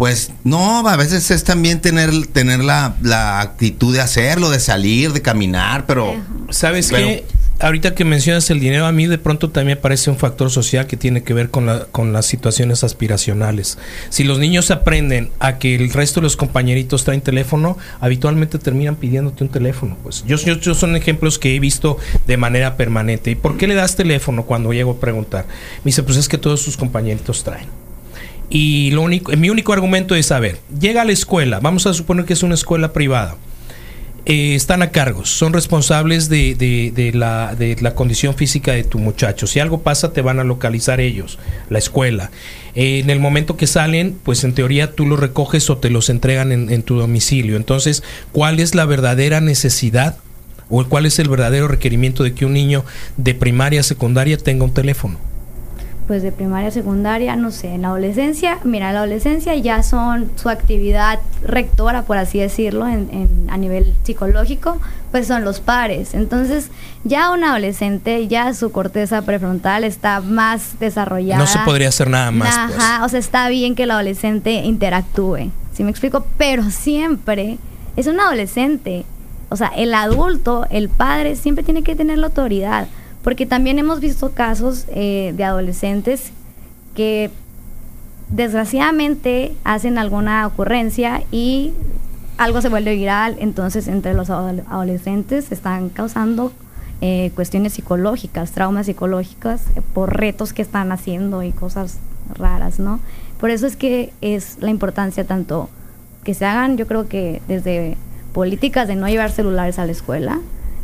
Pues 0.00 0.32
no, 0.44 0.88
a 0.88 0.96
veces 0.96 1.30
es 1.30 1.44
también 1.44 1.82
tener, 1.82 2.26
tener 2.28 2.64
la, 2.64 2.96
la 3.02 3.42
actitud 3.42 3.92
de 3.92 4.00
hacerlo, 4.00 4.48
de 4.48 4.58
salir, 4.58 5.12
de 5.12 5.20
caminar, 5.20 5.84
pero. 5.84 6.16
¿Sabes 6.48 6.88
Pero- 6.90 7.06
qué? 7.06 7.24
Ahorita 7.58 7.94
que 7.94 8.06
mencionas 8.06 8.48
el 8.48 8.60
dinero, 8.60 8.86
a 8.86 8.92
mí 8.92 9.06
de 9.06 9.18
pronto 9.18 9.50
también 9.50 9.76
me 9.76 9.82
parece 9.82 10.08
un 10.08 10.16
factor 10.16 10.50
social 10.50 10.86
que 10.86 10.96
tiene 10.96 11.22
que 11.22 11.34
ver 11.34 11.50
con, 11.50 11.66
la, 11.66 11.84
con 11.84 12.14
las 12.14 12.24
situaciones 12.24 12.82
aspiracionales. 12.82 13.76
Si 14.08 14.24
los 14.24 14.38
niños 14.38 14.70
aprenden 14.70 15.28
a 15.38 15.58
que 15.58 15.74
el 15.74 15.92
resto 15.92 16.20
de 16.20 16.24
los 16.24 16.36
compañeritos 16.38 17.04
traen 17.04 17.20
teléfono, 17.20 17.76
habitualmente 18.00 18.58
terminan 18.58 18.96
pidiéndote 18.96 19.44
un 19.44 19.50
teléfono. 19.50 19.98
Pues 20.02 20.24
yo, 20.26 20.38
yo, 20.38 20.54
yo 20.54 20.74
son 20.74 20.96
ejemplos 20.96 21.38
que 21.38 21.54
he 21.54 21.60
visto 21.60 21.98
de 22.26 22.38
manera 22.38 22.78
permanente. 22.78 23.30
¿Y 23.32 23.34
por 23.34 23.58
qué 23.58 23.66
le 23.66 23.74
das 23.74 23.96
teléfono 23.96 24.44
cuando 24.46 24.72
llego 24.72 24.92
a 24.92 24.98
preguntar? 24.98 25.44
Me 25.84 25.90
dice, 25.90 26.02
pues 26.02 26.16
es 26.16 26.26
que 26.30 26.38
todos 26.38 26.62
sus 26.62 26.78
compañeritos 26.78 27.44
traen. 27.44 27.66
Y 28.50 28.90
lo 28.90 29.02
único, 29.02 29.32
mi 29.36 29.48
único 29.48 29.72
argumento 29.72 30.14
es, 30.14 30.32
a 30.32 30.40
ver, 30.40 30.58
llega 30.78 31.02
a 31.02 31.04
la 31.04 31.12
escuela, 31.12 31.60
vamos 31.60 31.86
a 31.86 31.94
suponer 31.94 32.24
que 32.24 32.32
es 32.32 32.42
una 32.42 32.54
escuela 32.54 32.92
privada 32.92 33.36
eh, 34.26 34.54
están 34.54 34.82
a 34.82 34.90
cargo, 34.90 35.24
son 35.24 35.54
responsables 35.54 36.28
de, 36.28 37.10
la, 37.14 37.94
condición 37.94 38.34
física 38.34 38.72
de 38.72 38.84
tu 38.84 38.98
muchacho. 38.98 39.46
Si 39.46 39.60
algo 39.60 39.80
pasa, 39.80 40.12
te 40.12 40.20
van 40.20 40.38
a 40.38 40.44
localizar 40.44 41.00
ellos, 41.00 41.38
la 41.70 41.78
escuela. 41.78 42.30
En 42.74 43.08
el 43.08 43.18
momento 43.18 43.56
que 43.56 43.66
salen, 43.66 44.16
pues 44.22 44.44
en 44.44 44.54
teoría 44.54 44.92
tú 44.92 45.06
los 45.06 45.18
recoges 45.18 45.70
o 45.70 45.78
te 45.78 45.90
los 45.90 46.10
entregan 46.10 46.52
en, 46.52 46.70
en 46.70 46.82
tu 46.82 46.98
domicilio. 46.98 47.56
Entonces, 47.56 48.02
¿cuál 48.32 48.60
es 48.60 48.74
la 48.74 48.84
verdadera 48.84 49.40
necesidad 49.40 50.16
o 50.68 50.84
cuál 50.84 51.06
es 51.06 51.18
el 51.18 51.28
verdadero 51.28 51.66
requerimiento 51.66 52.22
de 52.22 52.34
que 52.34 52.44
un 52.44 52.52
niño 52.52 52.84
de 53.16 53.34
primaria, 53.34 53.82
secundaria 53.82 54.36
tenga 54.36 54.64
un 54.64 54.74
teléfono? 54.74 55.29
Pues 56.10 56.24
de 56.24 56.32
primaria, 56.32 56.72
secundaria, 56.72 57.36
no 57.36 57.52
sé, 57.52 57.72
en 57.72 57.82
la 57.82 57.88
adolescencia, 57.90 58.58
mira, 58.64 58.88
en 58.88 58.94
la 58.94 59.00
adolescencia 59.02 59.54
ya 59.54 59.84
son 59.84 60.28
su 60.34 60.48
actividad 60.48 61.20
rectora, 61.44 62.02
por 62.02 62.18
así 62.18 62.40
decirlo, 62.40 62.88
en, 62.88 63.08
en- 63.12 63.46
a 63.48 63.56
nivel 63.56 63.94
psicológico, 64.02 64.80
pues 65.12 65.28
son 65.28 65.44
los 65.44 65.60
pares. 65.60 66.14
Entonces, 66.14 66.70
ya 67.04 67.30
un 67.30 67.44
adolescente, 67.44 68.26
ya 68.26 68.52
su 68.54 68.72
corteza 68.72 69.22
prefrontal 69.22 69.84
está 69.84 70.20
más 70.20 70.80
desarrollada. 70.80 71.38
No 71.40 71.46
se 71.46 71.60
podría 71.60 71.90
hacer 71.90 72.10
nada 72.10 72.32
más. 72.32 72.58
pues. 72.66 72.76
Ajá, 72.80 73.04
o 73.04 73.08
sea, 73.08 73.20
está 73.20 73.48
bien 73.48 73.76
que 73.76 73.84
el 73.84 73.92
adolescente 73.92 74.50
interactúe, 74.64 75.52
¿sí 75.72 75.84
me 75.84 75.90
explico? 75.90 76.26
Pero 76.36 76.64
siempre 76.72 77.58
es 77.94 78.08
un 78.08 78.18
adolescente. 78.18 79.04
O 79.48 79.54
sea, 79.56 79.68
el 79.76 79.94
adulto, 79.94 80.66
el 80.70 80.88
padre, 80.88 81.36
siempre 81.36 81.62
tiene 81.62 81.84
que 81.84 81.94
tener 81.94 82.18
la 82.18 82.26
autoridad. 82.26 82.88
Porque 83.22 83.46
también 83.46 83.78
hemos 83.78 84.00
visto 84.00 84.32
casos 84.32 84.86
eh, 84.88 85.34
de 85.36 85.44
adolescentes 85.44 86.32
que 86.94 87.30
desgraciadamente 88.28 89.54
hacen 89.64 89.98
alguna 89.98 90.46
ocurrencia 90.46 91.22
y 91.30 91.72
algo 92.38 92.62
se 92.62 92.68
vuelve 92.68 92.94
viral, 92.94 93.36
entonces 93.38 93.88
entre 93.88 94.14
los 94.14 94.30
adole- 94.30 94.64
adolescentes 94.68 95.52
están 95.52 95.90
causando 95.90 96.52
eh, 97.02 97.32
cuestiones 97.34 97.74
psicológicas, 97.74 98.52
traumas 98.52 98.86
psicológicas 98.86 99.62
por 99.92 100.16
retos 100.16 100.52
que 100.52 100.62
están 100.62 100.92
haciendo 100.92 101.42
y 101.42 101.52
cosas 101.52 101.98
raras, 102.38 102.78
¿no? 102.78 103.00
Por 103.38 103.50
eso 103.50 103.66
es 103.66 103.76
que 103.76 104.12
es 104.20 104.58
la 104.60 104.70
importancia 104.70 105.24
tanto 105.24 105.68
que 106.24 106.34
se 106.34 106.44
hagan, 106.44 106.76
yo 106.76 106.86
creo 106.86 107.08
que 107.08 107.42
desde 107.48 107.96
políticas 108.32 108.86
de 108.86 108.96
no 108.96 109.08
llevar 109.08 109.30
celulares 109.32 109.78
a 109.78 109.86
la 109.86 109.92
escuela, 109.92 110.38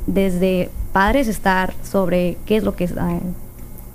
desde 0.07 0.71
padres 0.97 1.29
estar 1.29 1.75
sobre 1.83 2.39
qué 2.47 2.57
es 2.57 2.65
lo 2.65 2.75
que 2.75 2.85
es, 2.85 2.93
eh, 2.93 3.21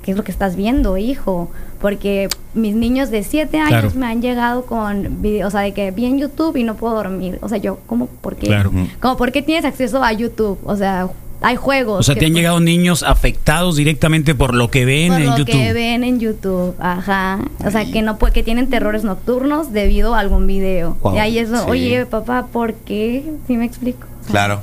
qué 0.03 0.11
es 0.11 0.17
lo 0.17 0.23
que 0.23 0.31
estás 0.31 0.55
viendo, 0.55 0.97
hijo, 0.97 1.49
porque 1.79 2.27
mis 2.53 2.75
niños 2.75 3.09
de 3.09 3.23
7 3.23 3.57
años 3.59 3.69
Claro. 3.69 3.91
me 3.95 4.05
han 4.05 4.21
llegado 4.21 4.65
con 4.67 5.21
videos, 5.21 5.47
o 5.47 5.51
sea, 5.51 5.61
de 5.61 5.73
que 5.73 5.89
vi 5.89 6.05
en 6.05 6.19
YouTube 6.19 6.55
y 6.57 6.63
no 6.63 6.75
puedo 6.75 6.93
dormir. 6.93 7.39
O 7.41 7.49
sea, 7.49 7.57
yo, 7.57 7.79
¿cómo? 7.87 8.05
¿Por 8.05 8.35
qué? 8.35 8.45
Claro. 8.47 8.71
Como, 8.99 9.17
¿por 9.17 9.31
qué 9.31 9.41
tienes 9.41 9.65
acceso 9.65 10.03
a 10.03 10.13
YouTube? 10.13 10.59
O 10.63 10.75
sea, 10.75 11.07
hay 11.41 11.55
juegos. 11.55 12.01
O 12.01 12.03
sea, 12.03 12.13
te 12.13 12.25
han 12.27 12.33
por- 12.33 12.37
llegado 12.37 12.59
niños 12.59 13.01
afectados 13.01 13.75
directamente 13.77 14.35
por 14.35 14.53
lo 14.53 14.69
que 14.69 14.85
ven 14.85 15.11
por 15.13 15.21
en 15.21 15.29
lo 15.31 15.37
YouTube. 15.37 15.53
que 15.55 15.73
ven 15.73 16.03
en 16.03 16.19
YouTube, 16.19 16.75
ajá. 16.79 17.39
O 17.65 17.71
sea, 17.71 17.83
que 17.91 18.03
no 18.03 18.17
puede, 18.19 18.31
que 18.33 18.43
tienen 18.43 18.69
terrores 18.69 19.03
nocturnos 19.03 19.71
debido 19.73 20.13
a 20.13 20.19
algún 20.19 20.45
video. 20.45 20.97
Wow, 21.01 21.15
Y 21.15 21.17
ahí 21.17 21.39
es, 21.39 21.49
sí. 21.49 21.55
oye, 21.67 22.05
papá, 22.05 22.45
¿por 22.53 22.75
qué? 22.75 23.23
¿Sí 23.47 23.57
me 23.57 23.65
explico? 23.65 24.05
O 24.21 24.23
sea, 24.25 24.31
Claro. 24.31 24.61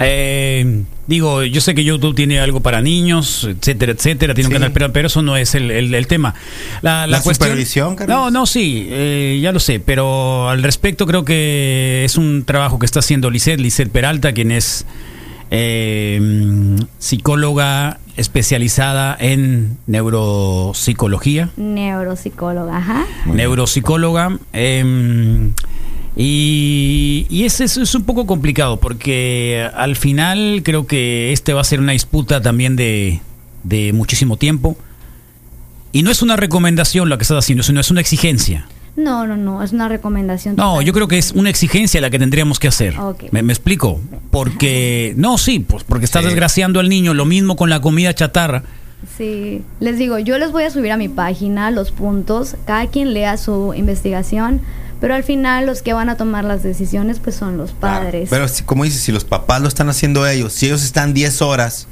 Eh, 0.00 0.82
digo, 1.06 1.42
yo 1.42 1.60
sé 1.60 1.74
que 1.74 1.82
YouTube 1.84 2.14
tiene 2.14 2.38
algo 2.40 2.60
para 2.60 2.80
niños, 2.80 3.44
etcétera, 3.44 3.92
etcétera, 3.92 4.34
tiene 4.34 4.46
un 4.48 4.52
Sí. 4.52 4.54
canal, 4.54 4.72
pero, 4.72 4.92
pero 4.92 5.06
eso 5.08 5.22
no 5.22 5.36
es 5.36 5.54
el, 5.54 5.70
el- 5.70 5.94
el 5.94 6.06
tema. 6.06 6.34
La, 6.82 7.06
La 7.06 7.20
supervisión, 7.20 7.96
Carlos. 7.96 8.16
No, 8.16 8.30
no, 8.30 8.46
sí, 8.46 8.86
eh, 8.90 9.38
ya 9.42 9.50
lo 9.52 9.58
sé, 9.60 9.80
pero 9.80 10.48
al 10.48 10.62
respecto 10.62 11.06
creo 11.06 11.24
que 11.24 12.02
es 12.04 12.16
un 12.16 12.44
trabajo 12.44 12.78
que 12.78 12.86
está 12.86 13.00
haciendo 13.00 13.30
Lisette, 13.30 13.60
Lisette 13.60 13.90
Peralta, 13.90 14.32
quien 14.32 14.52
es 14.52 14.86
eh, 15.50 16.20
psicóloga 16.98 17.98
especializada 18.18 19.16
en 19.18 19.78
neuropsicología 19.86 21.50
Neuropsicóloga, 21.56 22.76
ajá. 22.76 23.06
Neuropsicóloga. 23.26 24.38
Y, 26.20 27.26
y 27.30 27.44
es, 27.44 27.60
es, 27.60 27.76
es 27.76 27.94
un 27.94 28.02
poco 28.02 28.26
complicado 28.26 28.78
porque 28.78 29.66
al 29.74 29.94
final 29.94 30.62
creo 30.64 30.86
que 30.86 31.32
este 31.32 31.52
va 31.54 31.60
a 31.60 31.64
ser 31.64 31.78
una 31.78 31.92
disputa 31.92 32.42
también 32.42 32.74
de, 32.74 33.20
de 33.62 33.92
muchísimo 33.92 34.36
tiempo. 34.36 34.76
Y 35.92 36.02
no 36.02 36.10
es 36.10 36.20
una 36.20 36.36
recomendación 36.36 37.08
lo 37.08 37.16
que 37.16 37.22
estás 37.22 37.38
haciendo, 37.38 37.62
sino 37.62 37.80
es 37.80 37.90
una 37.90 38.00
exigencia. 38.00 38.66
No, 38.96 39.28
no, 39.28 39.36
no, 39.36 39.62
es 39.62 39.72
una 39.72 39.88
recomendación. 39.88 40.56
No, 40.56 40.72
total. 40.72 40.84
yo 40.86 40.92
creo 40.92 41.06
que 41.08 41.18
es 41.18 41.30
una 41.32 41.50
exigencia 41.50 42.00
la 42.00 42.10
que 42.10 42.18
tendríamos 42.18 42.58
que 42.58 42.66
hacer. 42.66 42.94
¿Me, 43.30 43.42
me 43.44 43.52
explico? 43.52 44.00
Porque, 44.32 45.14
no, 45.16 45.38
sí, 45.38 45.60
pues 45.60 45.84
porque 45.84 46.04
estás 46.04 46.22
Sí. 46.22 46.26
desgraciando 46.28 46.80
al 46.80 46.88
niño, 46.88 47.14
lo 47.14 47.24
mismo 47.24 47.54
con 47.54 47.70
la 47.70 47.80
comida 47.80 48.12
chatarra. 48.12 48.64
Sí, 49.16 49.62
les 49.78 49.96
digo, 49.98 50.18
yo 50.18 50.36
les 50.38 50.50
voy 50.50 50.64
a 50.64 50.70
subir 50.70 50.90
a 50.90 50.96
mi 50.96 51.08
página 51.08 51.70
los 51.70 51.92
puntos, 51.92 52.56
cada 52.66 52.88
quien 52.88 53.14
lea 53.14 53.36
su 53.36 53.72
investigación, 53.72 54.60
pero 55.00 55.14
al 55.14 55.24
final 55.24 55.66
los 55.66 55.82
que 55.82 55.92
van 55.92 56.08
a 56.08 56.16
tomar 56.16 56.44
las 56.44 56.62
decisiones 56.62 57.18
pues 57.20 57.36
son 57.36 57.56
los 57.56 57.72
Claro. 57.72 58.04
padres. 58.04 58.28
Pero 58.30 58.48
si- 58.48 58.62
como 58.64 58.84
dices, 58.84 59.00
si 59.00 59.12
los 59.12 59.24
papás 59.24 59.60
lo 59.62 59.68
están 59.68 59.88
haciendo 59.88 60.26
ellos, 60.26 60.52
si 60.52 60.66
ellos 60.66 60.82
están 60.84 61.14
10 61.14 61.40
horas, 61.42 61.86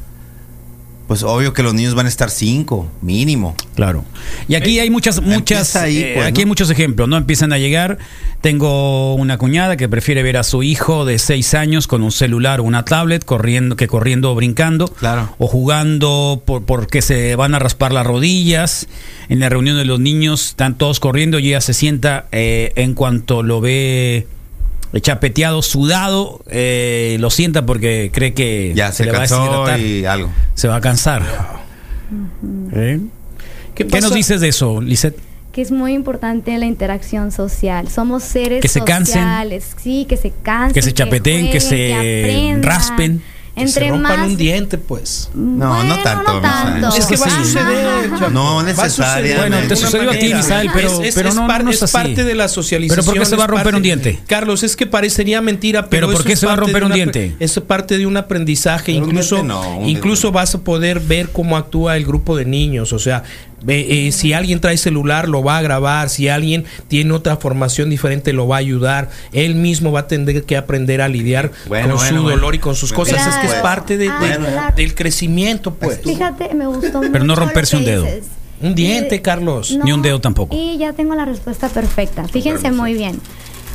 pues 1.06 1.22
obvio 1.22 1.52
que 1.52 1.62
los 1.62 1.72
niños 1.74 1.94
van 1.94 2.06
a 2.06 2.08
estar 2.08 2.30
5, 2.30 2.90
mínimo. 3.00 3.54
Claro. 3.74 4.04
Y 4.48 4.56
aquí 4.56 4.80
hay 4.80 4.90
muchas, 4.90 5.22
muchas, 5.22 5.76
ahí, 5.76 5.98
eh, 5.98 6.12
pues, 6.14 6.26
aquí 6.26 6.40
¿no? 6.40 6.40
hay 6.40 6.46
muchos 6.46 6.70
ejemplos, 6.70 7.08
¿no? 7.08 7.16
Empiezan 7.16 7.52
a 7.52 7.58
llegar. 7.58 7.98
Tengo 8.40 9.14
una 9.14 9.38
cuñada 9.38 9.76
que 9.76 9.88
prefiere 9.88 10.22
ver 10.22 10.36
a 10.36 10.42
su 10.42 10.62
hijo 10.62 11.04
de 11.04 11.18
seis 11.18 11.54
años 11.54 11.86
con 11.86 12.02
un 12.02 12.10
celular 12.10 12.60
o 12.60 12.64
una 12.64 12.84
tablet 12.84 13.24
corriendo, 13.24 13.76
que 13.76 13.86
corriendo 13.86 14.32
o 14.32 14.34
brincando. 14.34 14.88
Claro. 14.88 15.34
O 15.38 15.46
jugando 15.46 16.42
por, 16.44 16.64
porque 16.64 17.02
se 17.02 17.36
van 17.36 17.54
a 17.54 17.58
raspar 17.58 17.92
las 17.92 18.06
rodillas. 18.06 18.88
En 19.28 19.40
la 19.40 19.48
reunión 19.48 19.76
de 19.76 19.84
los 19.84 20.00
niños 20.00 20.48
están 20.50 20.76
todos 20.76 20.98
corriendo 20.98 21.38
y 21.38 21.48
ella 21.48 21.60
se 21.60 21.74
sienta 21.74 22.26
eh, 22.32 22.72
en 22.74 22.94
cuanto 22.94 23.42
lo 23.42 23.60
ve 23.60 24.26
chapeteado, 25.00 25.62
sudado, 25.62 26.40
eh, 26.48 27.16
lo 27.20 27.30
sienta 27.30 27.66
porque 27.66 28.10
cree 28.12 28.34
que 28.34 28.72
Ya 28.74 28.92
se, 28.92 29.04
le 29.04 29.12
va 29.12 29.24
a 29.24 29.78
y 29.78 30.04
algo. 30.04 30.30
Se 30.54 30.68
va 30.68 30.76
a 30.76 30.80
cansar. 30.80 31.22
¿Eh? 32.72 33.00
¿Qué, 33.74 33.86
¿Qué 33.86 34.00
nos 34.00 34.14
dices 34.14 34.40
de 34.40 34.48
eso, 34.48 34.80
Lisette? 34.80 35.18
que 35.56 35.62
es 35.62 35.70
muy 35.72 35.94
importante 35.94 36.58
la 36.58 36.66
interacción 36.66 37.32
social. 37.32 37.88
Somos 37.88 38.22
seres 38.24 38.60
Que 38.60 38.68
se 38.68 38.84
cansen. 38.84 39.14
sociales, 39.14 39.74
sí, 39.82 40.04
que 40.06 40.18
se 40.18 40.30
cansen, 40.30 40.74
Que 40.74 40.82
se 40.82 40.92
chapeteen, 40.92 41.50
que 41.50 41.60
jueguen, 41.60 42.56
se 42.56 42.68
raspen. 42.68 43.22
Que 43.56 43.62
se 43.66 43.78
Entre 43.78 43.88
rompan 43.88 44.20
más 44.20 44.28
un 44.28 44.36
diente, 44.36 44.76
pues. 44.76 45.30
No, 45.34 45.82
no 45.82 46.02
tanto, 46.02 46.34
no 46.34 46.40
tanto. 46.42 46.88
Es 46.94 47.06
que 47.06 47.16
va 47.16 47.24
a 47.26 47.30
suceder. 47.30 48.30
No 48.30 48.62
necesariamente. 48.62 49.36
Bueno, 49.38 49.56
te 49.66 49.76
sucedió 49.76 50.10
a 50.10 50.14
ti. 50.14 50.34
Misael, 50.34 50.70
pero- 50.74 51.02
es, 51.02 51.14
pero 51.14 51.30
es 51.30 51.34
no, 51.34 51.46
par- 51.46 51.64
no 51.64 51.70
es 51.70 51.76
es 51.76 51.82
así. 51.84 51.92
parte 51.94 52.24
de 52.24 52.34
la 52.34 52.48
socialización. 52.48 53.04
¿Pero 53.04 53.12
por 53.14 53.22
qué 53.22 53.26
se 53.30 53.34
va 53.36 53.44
a 53.44 53.46
romper 53.46 53.64
parte 53.64 53.76
un 53.78 53.82
diente? 53.82 54.20
Carlos, 54.26 54.62
es 54.62 54.76
que 54.76 54.86
parecería 54.86 55.40
mentira, 55.40 55.88
pero, 55.88 56.06
¿Pero 56.08 56.18
por 56.18 56.26
qué 56.26 56.36
se 56.36 56.44
va 56.46 56.52
a 56.52 56.56
romper 56.56 56.84
un 56.84 56.92
diente? 56.92 57.34
Es 57.40 57.58
parte 57.60 57.96
de 57.96 58.06
un 58.06 58.18
aprendizaje. 58.18 58.92
Incluso 58.92 59.36
diente 59.36 59.54
no, 59.54 59.78
un 59.78 59.88
incluso 59.88 60.32
vas 60.32 60.54
a 60.54 60.58
poder 60.60 61.00
ver 61.00 61.30
cómo 61.30 61.56
actúa 61.56 61.96
el 61.96 62.04
grupo 62.04 62.36
de 62.36 62.44
niños. 62.44 62.92
O 62.92 62.98
sea, 62.98 63.22
ve, 63.62 64.06
eh, 64.08 64.12
si 64.12 64.32
alguien 64.32 64.60
trae 64.60 64.76
celular, 64.76 65.28
lo 65.28 65.42
va 65.42 65.58
a 65.58 65.62
grabar. 65.62 66.08
Si 66.08 66.28
alguien 66.28 66.64
tiene 66.88 67.12
otra 67.12 67.36
formación 67.36 67.90
diferente, 67.90 68.32
lo 68.32 68.46
va 68.48 68.56
a 68.56 68.58
ayudar. 68.58 69.10
Él 69.32 69.54
mismo 69.54 69.92
va 69.92 70.00
a 70.00 70.06
tener 70.08 70.44
que 70.44 70.56
aprender 70.56 71.00
a 71.00 71.08
lidiar 71.08 71.50
Bueno, 71.68 71.88
con 71.88 71.96
bueno, 71.96 72.16
su 72.16 72.22
bueno. 72.22 72.36
dolor 72.36 72.54
y 72.54 72.58
con 72.58 72.74
sus 72.74 72.92
cosas. 72.92 73.26
es 73.26 73.34
que 73.36 73.46
es 73.46 73.52
Claro. 73.52 73.62
parte 73.62 73.96
de- 73.96 74.04
de- 74.10 74.36
claro. 74.36 74.74
del 74.76 74.94
crecimiento, 74.94 75.74
pues. 75.74 76.00
Fíjate, 76.02 76.54
me 76.54 76.66
gustó 76.66 77.00
Pero 77.12 77.24
no 77.24 77.34
romperse 77.34 77.76
un 77.76 77.84
dedo. 77.84 78.04
dices. 78.04 78.24
Un 78.60 78.74
diente, 78.74 79.16
Y- 79.16 79.20
Carlos. 79.20 79.76
Ni 79.84 79.92
un 79.92 80.00
dedo 80.00 80.18
tampoco. 80.18 80.56
Y 80.56 80.78
ya 80.78 80.94
tengo 80.94 81.14
la 81.14 81.26
respuesta 81.26 81.68
perfecta. 81.68 82.24
Fíjense 82.26 82.70
muy 82.72 82.94
bien. 82.94 83.20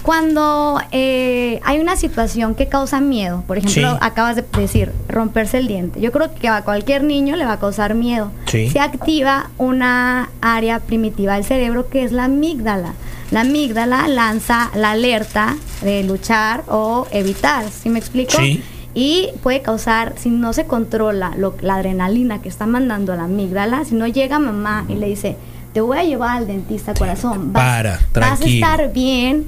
Cuando 0.04 0.80
eh, 0.92 1.60
hay 1.64 1.80
una 1.80 1.96
situación 1.96 2.56
que 2.56 2.68
causa 2.68 3.00
miedo, 3.00 3.44
por 3.48 3.58
ejemplo, 3.58 3.92
Sí. 3.92 3.98
acabas 4.02 4.36
de 4.36 4.44
decir 4.58 4.92
romperse 5.08 5.58
el 5.60 5.68
diente. 5.68 6.02
Yo 6.02 6.12
creo 6.12 6.34
que 6.34 6.48
a 6.48 6.64
cualquier 6.64 7.04
niño 7.04 7.36
le 7.36 7.46
va 7.46 7.54
a 7.54 7.60
causar 7.60 7.94
miedo. 7.94 8.32
Sí. 8.48 8.70
Se 8.70 8.80
activa 8.80 9.50
una 9.58 10.30
área 10.42 10.80
primitiva 10.80 11.36
del 11.36 11.44
cerebro 11.46 11.88
que 11.90 12.04
es 12.04 12.12
la 12.12 12.26
amígdala. 12.26 12.94
La 13.32 13.42
amígdala 13.42 14.08
lanza 14.08 14.72
la 14.76 14.92
alerta 14.92 15.56
de 15.82 16.04
luchar 16.04 16.64
o 16.68 17.08
evitar. 17.12 17.66
¿Sí 17.72 17.90
me 17.90 18.00
explico? 18.00 18.34
Sí. 18.38 18.64
Y 18.94 19.30
puede 19.42 19.62
causar, 19.62 20.16
si 20.18 20.30
no 20.30 20.52
se 20.52 20.66
controla 20.66 21.32
lo- 21.38 21.56
la 21.62 21.76
adrenalina 21.76 22.42
que 22.42 22.50
está 22.50 22.66
mandando 22.66 23.16
la 23.16 23.24
amígdala, 23.24 23.86
si 23.86 23.96
no 23.96 24.06
llega 24.08 24.38
mamá 24.40 24.84
y 24.90 24.96
le 24.96 25.08
dice, 25.08 25.38
te 25.74 25.80
voy 25.80 25.98
a 25.98 26.04
llevar 26.04 26.38
al 26.40 26.48
dentista 26.48 26.94
corazón, 26.94 27.54
vas, 27.54 27.64
Para, 27.64 28.00
vas 28.14 28.42
a 28.42 28.46
estar 28.46 28.92
bien. 28.92 29.46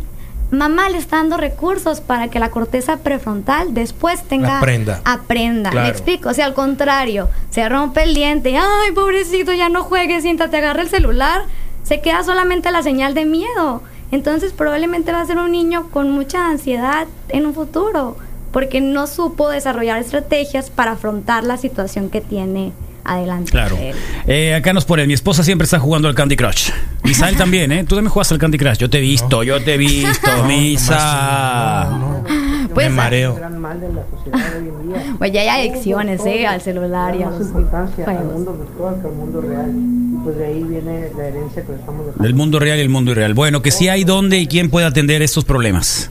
Mamá 0.54 0.88
le 0.90 1.00
está 1.00 1.18
dando 1.18 1.38
recursos 1.38 2.00
para 2.00 2.28
que 2.28 2.38
la 2.40 2.52
corteza 2.52 2.98
prefrontal 2.98 3.74
después 3.74 4.22
tenga 4.22 4.60
Aprenda. 4.60 5.02
aprenda. 5.04 5.72
Claro. 5.72 5.88
Me 5.88 5.92
explico, 5.92 6.30
o 6.30 6.34
sea, 6.36 6.46
al 6.46 6.54
contrario, 6.54 7.28
se 7.50 7.68
rompe 7.68 8.04
el 8.04 8.14
diente, 8.14 8.56
ay, 8.56 8.92
pobrecito, 8.94 9.52
ya 9.52 9.70
no 9.70 9.82
juegues, 9.84 10.22
siéntate, 10.22 10.58
agarra 10.58 10.84
el 10.84 10.90
celular, 10.90 11.46
se 11.82 12.02
queda 12.02 12.24
solamente 12.24 12.70
la 12.70 12.84
señal 12.84 13.16
de 13.16 13.26
miedo. 13.26 13.82
Entonces, 14.12 14.54
probablemente 14.54 15.12
va 15.12 15.22
a 15.22 15.26
ser 15.26 15.38
un 15.38 15.52
niño 15.52 15.90
con 15.90 16.12
mucha 16.12 16.48
ansiedad 16.48 17.08
en 17.30 17.48
un 17.48 17.56
futuro, 17.56 18.16
porque 18.52 18.80
no 18.80 19.08
supo 19.08 19.50
desarrollar 19.50 20.00
estrategias 20.00 20.70
para 20.70 20.92
afrontar 20.92 21.46
la 21.46 21.58
situación 21.58 22.12
que 22.12 22.22
tiene 22.22 22.74
adelante. 23.04 23.52
Claro. 23.52 23.78
Eh, 24.28 24.56
acá 24.56 24.74
nos 24.74 24.86
ponen, 24.86 25.08
mi 25.08 25.14
esposa 25.14 25.44
siempre 25.44 25.66
está 25.66 25.80
jugando 25.80 26.08
al 26.08 26.16
Candy 26.16 26.36
Crush. 26.36 26.72
Misael 27.04 27.36
también, 27.36 27.72
¿eh? 27.72 27.84
Tú 27.84 27.96
también 27.96 28.10
juegas 28.10 28.32
al 28.32 28.38
Candy 28.38 28.58
Crush. 28.58 28.78
Yo 28.78 28.90
te 28.90 29.00
he 29.00 29.02
visto, 29.02 29.44
yo 29.44 29.62
te 29.62 29.76
he 29.76 29.78
visto, 29.78 30.44
Misa. 30.48 31.90
Pues, 32.74 32.90
me 32.90 32.96
mareo. 32.96 33.40
Pues 35.18 35.32
ya 35.32 35.42
hay 35.42 35.68
adicciones, 35.70 36.26
¿eh? 36.26 36.48
Al 36.48 36.62
celular 36.62 37.16
y 37.16 37.24
a 37.24 37.30
los 37.30 37.40
al 37.42 37.48
juegos. 37.52 38.34
mundo 38.34 38.54
virtual 38.58 39.02
que 39.02 39.08
al 39.08 39.14
mundo 39.14 39.42
real. 39.42 39.72
Y 39.72 40.24
pues 40.24 40.38
de 40.38 40.46
ahí 40.46 40.64
viene 40.64 41.10
la 41.18 41.28
herencia 41.28 41.64
que 41.64 41.72
le 41.72 41.78
estamos 41.80 42.06
dejando. 42.06 42.28
El 42.28 42.34
mundo 42.34 42.60
real 42.60 42.78
y 42.78 42.82
el 42.82 42.90
mundo 42.90 43.12
irreal. 43.12 43.34
Bueno, 43.34 43.62
que 43.62 43.72
si 43.72 43.90
hay 43.90 44.04
dónde 44.04 44.40
y 44.40 44.48
quién 44.48 44.70
puede 44.70 44.86
atender 44.86 45.22
estos 45.22 45.46
problemas. 45.46 46.10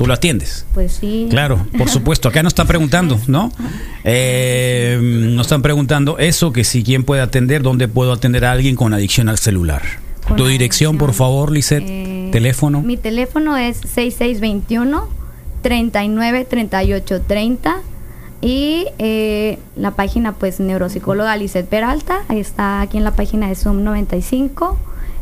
Tú 0.00 0.06
lo 0.06 0.14
atiendes. 0.14 0.64
Pues 0.72 0.92
sí. 0.92 1.26
Claro, 1.28 1.66
por 1.76 1.90
supuesto. 1.90 2.30
Acá 2.30 2.42
nos 2.42 2.52
están 2.52 2.66
preguntando, 2.66 3.20
¿no? 3.26 3.52
Eh, 4.02 4.98
nos 5.02 5.46
están 5.46 5.60
preguntando 5.60 6.16
eso, 6.16 6.54
que 6.54 6.64
si 6.64 6.82
quién 6.82 7.04
puede 7.04 7.20
atender, 7.20 7.60
dónde 7.60 7.86
puedo 7.86 8.10
atender 8.10 8.46
a 8.46 8.52
alguien 8.52 8.76
con 8.76 8.94
adicción 8.94 9.28
al 9.28 9.36
celular. 9.36 9.82
Con 10.26 10.38
tu 10.38 10.46
dirección, 10.46 10.96
por 10.96 11.12
favor, 11.12 11.52
Lisette. 11.52 11.84
Eh, 11.86 12.30
Teléfono. 12.32 12.80
Mi 12.80 12.96
teléfono 12.96 13.58
es 13.58 13.76
6621 13.76 15.06
39 15.60 16.46
38 16.46 17.20
30 17.20 17.76
y 18.40 18.86
eh, 18.98 19.58
la 19.76 19.90
página 19.90 20.32
pues 20.32 20.60
neuropsicóloga 20.60 21.36
Lisette 21.36 21.68
Peralta, 21.68 22.22
ahí 22.28 22.40
está 22.40 22.80
aquí 22.80 22.96
en 22.96 23.04
la 23.04 23.10
página 23.10 23.48
de 23.48 23.54
Zoom 23.54 23.84
95 23.84 24.78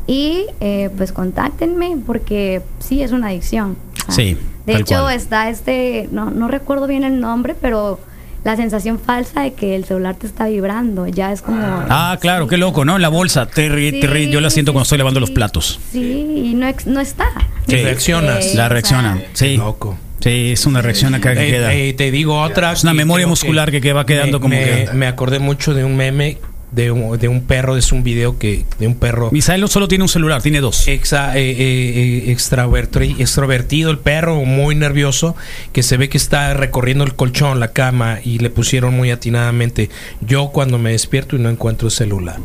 y 0.07 0.47
eh, 0.61 0.89
pues 0.97 1.11
contáctenme 1.11 1.97
porque 2.07 2.63
sí 2.79 3.03
es 3.03 3.11
una 3.11 3.27
adicción. 3.27 3.77
Sí, 4.09 4.39
De 4.69 4.75
tal 4.75 4.83
hecho 4.83 5.01
cual. 5.03 5.15
está 5.17 5.49
este, 5.51 6.09
no, 6.13 6.31
no 6.31 6.47
recuerdo 6.47 6.87
bien 6.87 7.03
el 7.05 7.19
nombre, 7.21 7.57
pero 7.61 7.99
la 8.45 8.55
sensación 8.55 9.01
falsa 9.01 9.41
de 9.43 9.53
que 9.55 9.75
el 9.75 9.85
celular 9.85 10.15
te 10.15 10.27
está 10.29 10.47
vibrando, 10.47 11.07
ya 11.09 11.33
es 11.33 11.43
como... 11.43 11.59
Ah, 11.61 12.17
claro, 12.21 12.47
qué 12.47 12.57
loco, 12.57 12.85
¿no? 12.85 12.95
En 12.97 13.03
la 13.03 13.09
bolsa. 13.09 13.47
Terri, 13.47 14.01
terri, 14.01 14.31
yo 14.31 14.41
la 14.41 14.49
siento 14.51 14.71
Sí, 14.71 14.75
cuando 14.75 14.83
estoy 14.85 14.97
sí, 14.97 14.99
lavando 15.01 15.21
los 15.21 15.29
sí. 15.31 15.35
platos. 15.35 15.81
Sí, 15.91 16.43
y 16.45 16.55
no, 16.55 16.69
no 16.87 17.01
está. 17.01 17.27
Sí. 17.67 17.77
reaccionas. 17.83 18.45
La 18.47 18.51
o 18.51 18.55
sea, 18.55 18.69
reacciona. 18.69 19.19
Sí. 19.33 19.57
Loco. 19.57 19.99
Sí, 20.21 20.53
es 20.53 20.67
una 20.67 20.83
reacción 20.83 21.15
acá 21.15 21.35
que 21.35 21.49
Eh, 21.49 21.51
queda. 21.51 21.75
eh, 21.75 21.93
te 21.95 22.11
digo 22.11 22.41
otra. 22.41 22.73
Es 22.73 22.83
una 22.85 22.95
memoria 22.95 23.27
muscular 23.27 23.71
que- 23.71 23.81
que 23.81 23.93
va 23.93 24.05
quedando 24.07 24.39
me- 24.39 24.43
como 24.43 24.55
me, 24.55 24.65
que- 24.87 24.91
Me 24.95 25.07
acordé 25.07 25.39
mucho 25.41 25.75
de 25.75 25.85
un 25.85 25.97
meme 25.97 26.39
de 26.73 26.91
un, 26.91 27.19
de 27.19 27.29
un 27.29 27.41
perro. 27.43 27.77
Es 27.77 27.93
un 27.93 28.03
video 28.03 28.39
que 28.39 28.65
de 28.79 28.87
un 28.87 28.95
perro 28.95 29.31
Misael 29.33 29.61
no 29.61 29.69
solo 29.69 29.89
tiene 29.89 30.05
un 30.05 30.09
celular, 30.09 30.43
tiene 30.43 30.61
dos. 30.61 30.87
exa- 30.89 31.35
eh, 31.37 31.51
eh, 31.51 32.25
eh, 32.29 32.35
extravertri- 32.37 33.19
extrovertido, 33.19 33.91
el 33.91 33.99
perro, 33.99 34.45
muy 34.45 34.75
nervioso, 34.75 35.35
que 35.73 35.83
se 35.83 35.97
ve 35.97 36.09
que 36.09 36.19
está 36.19 36.53
recorriendo 36.55 37.05
el 37.05 37.15
colchón, 37.15 37.59
la 37.61 37.69
cama, 37.73 38.19
y 38.23 38.39
le 38.39 38.51
pusieron 38.51 38.95
muy 38.95 39.11
atinadamente. 39.11 39.91
Yo 40.21 40.49
cuando 40.51 40.79
me 40.79 40.91
despierto 40.93 41.37
y 41.37 41.39
no 41.39 41.49
encuentro 41.51 41.89
el 41.89 41.93
celular. 41.93 42.37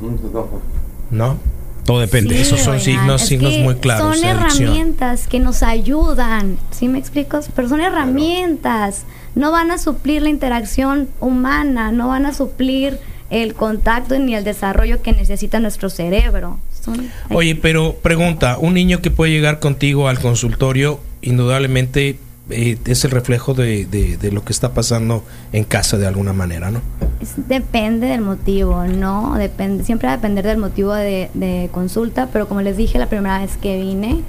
¿No? 1.11 1.37
Todo 1.85 1.99
depende. 1.99 2.35
Sí, 2.35 2.41
Esos 2.43 2.61
son 2.61 2.75
oigan, 2.77 2.85
signos- 2.85 3.21
es 3.23 3.27
signos 3.27 3.57
muy 3.57 3.75
claros 3.75 4.15
Son 4.17 4.25
herramientas 4.25 5.27
que 5.27 5.39
nos 5.41 5.63
ayudan, 5.63 6.57
¿sí 6.71 6.87
me 6.87 6.97
explico? 6.97 7.41
Pero 7.55 7.67
son 7.67 7.81
herramientas, 7.81 9.03
no 9.35 9.51
van 9.51 9.69
a 9.69 9.77
suplir 9.77 10.21
la 10.21 10.29
interacción 10.29 11.09
humana, 11.19 11.91
no 11.91 12.07
van 12.07 12.25
a 12.25 12.33
suplir 12.33 12.99
el 13.33 13.53
contacto 13.55 14.17
ni 14.19 14.35
el 14.35 14.43
desarrollo 14.43 15.01
que 15.01 15.11
necesita 15.11 15.59
nuestro 15.59 15.89
cerebro. 15.89 16.59
Son- 16.83 17.09
Oye, 17.31 17.55
pero 17.55 17.95
pregunta, 18.01 18.57
un 18.59 18.73
niño 18.75 19.01
que 19.01 19.09
puede 19.11 19.31
llegar 19.31 19.59
contigo 19.59 20.07
al 20.07 20.19
consultorio, 20.19 20.99
indudablemente 21.21 22.17
eh, 22.49 22.77
es 22.85 23.05
el 23.05 23.11
reflejo 23.11 23.53
de, 23.53 23.85
de- 23.85 24.17
de 24.17 24.31
lo 24.31 24.43
que 24.43 24.51
está 24.51 24.73
pasando 24.73 25.23
en 25.53 25.63
casa 25.63 25.97
de 25.97 26.05
alguna 26.07 26.33
manera, 26.33 26.71
¿no? 26.71 26.81
es- 27.21 27.35
depende 27.47 28.07
del 28.07 28.19
motivo, 28.21 28.83
¿no? 28.85 29.35
Depende, 29.37 29.83
siempre 29.85 30.07
va 30.07 30.13
a 30.13 30.17
depender 30.17 30.45
del 30.45 30.57
motivo 30.57 30.93
de, 30.93 31.29
de 31.33 31.69
consulta, 31.71 32.27
pero 32.33 32.47
como 32.49 32.61
les 32.61 32.75
dije 32.77 32.99
la 32.99 33.07
primera 33.07 33.39
vez 33.39 33.55
que 33.57 33.79
vine, 33.81 34.21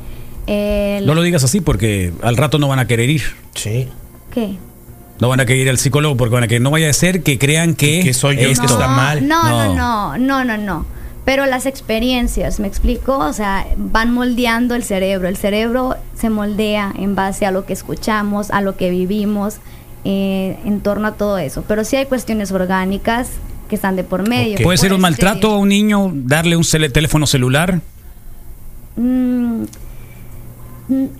eh, 0.46 1.00
No 1.04 1.14
lo 1.14 1.22
digas 1.22 1.42
así 1.42 1.60
porque 1.60 2.12
al 2.22 2.36
rato 2.36 2.58
no 2.58 2.68
van 2.68 2.78
a 2.78 2.86
querer 2.86 3.10
ir. 3.10 3.22
Sí. 3.54 3.88
¿qué? 4.32 4.56
No 5.20 5.28
van 5.28 5.40
a 5.40 5.46
querer 5.46 5.62
ir 5.62 5.70
al 5.70 5.78
psicólogo 5.78 6.16
porque 6.16 6.34
van 6.34 6.44
a 6.44 6.48
querer. 6.48 6.60
No 6.62 6.70
vaya 6.70 6.90
a 6.90 6.92
ser 6.92 7.22
que 7.22 7.38
crean 7.38 7.74
que. 7.74 8.00
Que 8.02 8.14
soy 8.14 8.36
yo 8.36 8.42
que 8.44 8.52
está 8.52 8.88
mal. 8.88 9.26
No, 9.26 9.42
No. 9.44 9.74
no, 9.74 10.18
no, 10.18 10.44
no, 10.44 10.56
no. 10.56 10.86
Pero 11.24 11.46
las 11.46 11.64
experiencias, 11.64 12.60
¿me 12.60 12.66
explico? 12.68 13.16
O 13.16 13.32
sea, 13.32 13.66
van 13.78 14.12
moldeando 14.12 14.74
el 14.74 14.82
cerebro. 14.82 15.26
El 15.28 15.36
cerebro 15.38 15.96
se 16.14 16.28
moldea 16.28 16.92
en 16.98 17.14
base 17.14 17.46
a 17.46 17.50
lo 17.50 17.64
que 17.64 17.72
escuchamos, 17.72 18.50
a 18.50 18.60
lo 18.60 18.76
que 18.76 18.90
vivimos, 18.90 19.56
eh, 20.04 20.58
en 20.66 20.80
torno 20.80 21.08
a 21.08 21.12
todo 21.12 21.38
eso. 21.38 21.64
Pero 21.66 21.84
sí 21.84 21.96
hay 21.96 22.04
cuestiones 22.06 22.52
orgánicas 22.52 23.30
que 23.70 23.76
están 23.76 23.96
de 23.96 24.04
por 24.04 24.28
medio. 24.28 24.58
¿Puede 24.62 24.76
ser 24.76 24.92
un 24.92 25.00
maltrato 25.00 25.52
a 25.52 25.56
un 25.58 25.70
niño 25.70 26.10
darle 26.14 26.56
un 26.56 26.64
teléfono 26.64 27.26
celular? 27.26 27.80
Mm, 28.96 29.62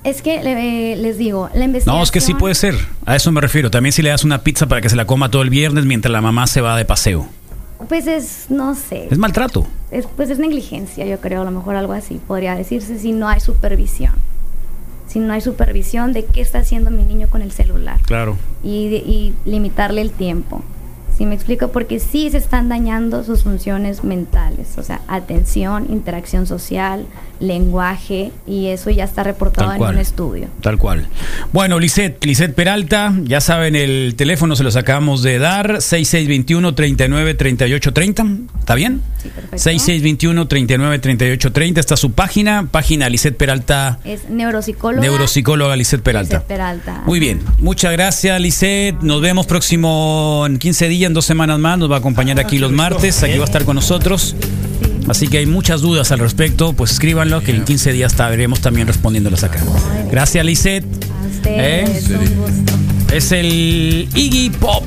Es 0.05 0.20
que 0.22 0.42
le- 0.42 0.96
les 0.96 1.16
digo, 1.16 1.48
la 1.55 1.64
investigación... 1.64 1.96
No, 1.98 2.03
es 2.03 2.11
que 2.11 2.20
sí 2.20 2.35
puede 2.35 2.55
ser. 2.55 2.74
A 3.07 3.16
eso 3.16 3.33
me 3.33 3.40
refiero. 3.40 3.70
También 3.70 3.92
si 3.92 4.03
le 4.03 4.11
das 4.11 4.22
una 4.24 4.42
pizza 4.42 4.66
para 4.66 4.81
que 4.81 4.90
se 4.90 4.96
la 4.96 5.07
coma 5.07 5.31
todo 5.31 5.42
el 5.42 5.50
viernes 5.50 5.87
mientras 5.87 6.12
la 6.12 6.20
mamá 6.20 6.46
se 6.46 6.61
va 6.61 6.77
de 6.77 6.85
paseo. 6.85 7.27
Pues 7.88 8.07
es, 8.07 8.46
no 8.50 8.74
sé. 8.74 9.09
Es 9.11 9.18
maltrato. 9.18 9.66
Es, 9.90 10.07
pues 10.07 10.31
es 10.31 10.38
negligencia, 10.38 11.05
yo 11.07 11.18
creo, 11.20 11.42
a 11.42 11.44
lo 11.44 11.50
mejor 11.50 11.77
algo 11.77 11.92
así 11.92 12.20
podría 12.27 12.55
decirse 12.55 12.98
si 12.98 13.12
no 13.12 13.29
hay 13.29 13.40
supervisión. 13.40 14.12
Si 15.07 15.18
no 15.18 15.33
hay 15.33 15.40
supervisión 15.40 16.12
de 16.12 16.24
qué 16.24 16.40
está 16.40 16.59
haciendo 16.59 16.90
mi 16.90 17.05
niño 17.05 17.29
con 17.29 17.40
el 17.42 17.53
celular 17.53 18.00
Claro. 18.07 18.37
y 18.62 19.33
limitarle 19.44 20.00
el 20.00 20.11
tiempo. 20.11 20.62
¿Sí 21.16 21.27
me 21.27 21.35
explico? 21.37 21.68
Porque 21.68 22.00
sí 22.00 22.29
se 22.31 22.38
están 22.38 22.68
dañando 22.68 23.22
sus 23.22 23.44
funciones 23.44 24.03
mentales, 24.03 24.77
o 24.79 24.83
sea, 24.83 25.00
atención, 25.07 25.87
interacción 25.90 26.44
social, 26.46 27.07
lenguaje, 27.38 28.33
y 28.48 28.66
eso 28.66 28.90
ya 28.90 29.05
está 29.05 29.22
reportado 29.22 29.68
Tal 29.68 29.77
en 29.77 29.79
cual. 29.79 29.94
un 29.94 30.00
estudio. 30.00 30.48
Tal 30.61 30.77
cual. 30.77 31.07
Bueno, 31.53 31.79
Lisette, 31.79 32.24
Lisette 32.24 32.53
Peralta, 32.55 33.14
ya 33.22 33.40
saben, 33.40 33.77
el 33.77 34.16
teléfono 34.16 34.57
se 34.57 34.64
los 34.64 34.74
acabamos 34.74 35.22
de 35.22 35.38
dar, 35.38 35.77
6621-393830, 35.77 38.48
¿está 38.59 38.74
bien? 38.74 39.00
Sí, 39.24 39.30
perfecto. 39.30 39.70
6621-393830, 39.70 41.78
está 41.78 41.96
su 41.96 42.12
página, 42.12 42.68
página 42.70 43.08
Lisette 43.08 43.37
Peralta, 43.37 43.98
Es 44.04 44.28
neuropsicóloga. 44.28 45.02
neuropsicóloga 45.02 45.74
Peralta. 46.02 46.42
Peralta. 46.42 47.02
Muy 47.06 47.18
bien, 47.18 47.40
muchas 47.58 47.92
gracias 47.92 48.40
Lisette, 48.40 49.00
nos 49.02 49.20
vemos 49.20 49.46
próximo 49.46 50.44
en 50.46 50.58
15 50.58 50.88
días, 50.88 51.08
en 51.08 51.14
dos 51.14 51.24
semanas 51.24 51.58
más, 51.58 51.78
nos 51.78 51.90
va 51.90 51.96
a 51.96 51.98
acompañar 51.98 52.38
aquí 52.38 52.58
los 52.58 52.70
martes, 52.70 53.22
aquí 53.22 53.38
va 53.38 53.44
a 53.44 53.46
estar 53.46 53.64
con 53.64 53.76
nosotros. 53.76 54.37
Sí. 54.38 54.46
Así 55.08 55.28
que 55.28 55.38
hay 55.38 55.46
muchas 55.46 55.80
dudas 55.80 56.12
al 56.12 56.18
respecto, 56.18 56.72
pues 56.72 56.92
escríbanlo, 56.92 57.42
que 57.42 57.50
en 57.50 57.64
15 57.64 57.92
días 57.92 58.12
estaremos 58.12 58.60
también 58.60 58.87
respondiéndolas 58.87 59.44
acá. 59.44 59.60
Gracias, 60.10 60.44
Lisette. 60.44 60.84
A 60.84 61.26
ustedes, 61.26 62.10
¿Eh? 62.10 62.16
un 62.16 62.37
gusto. 62.37 62.72
Es 63.14 63.32
el 63.32 64.08
Iggy 64.14 64.50
Pop. 64.50 64.84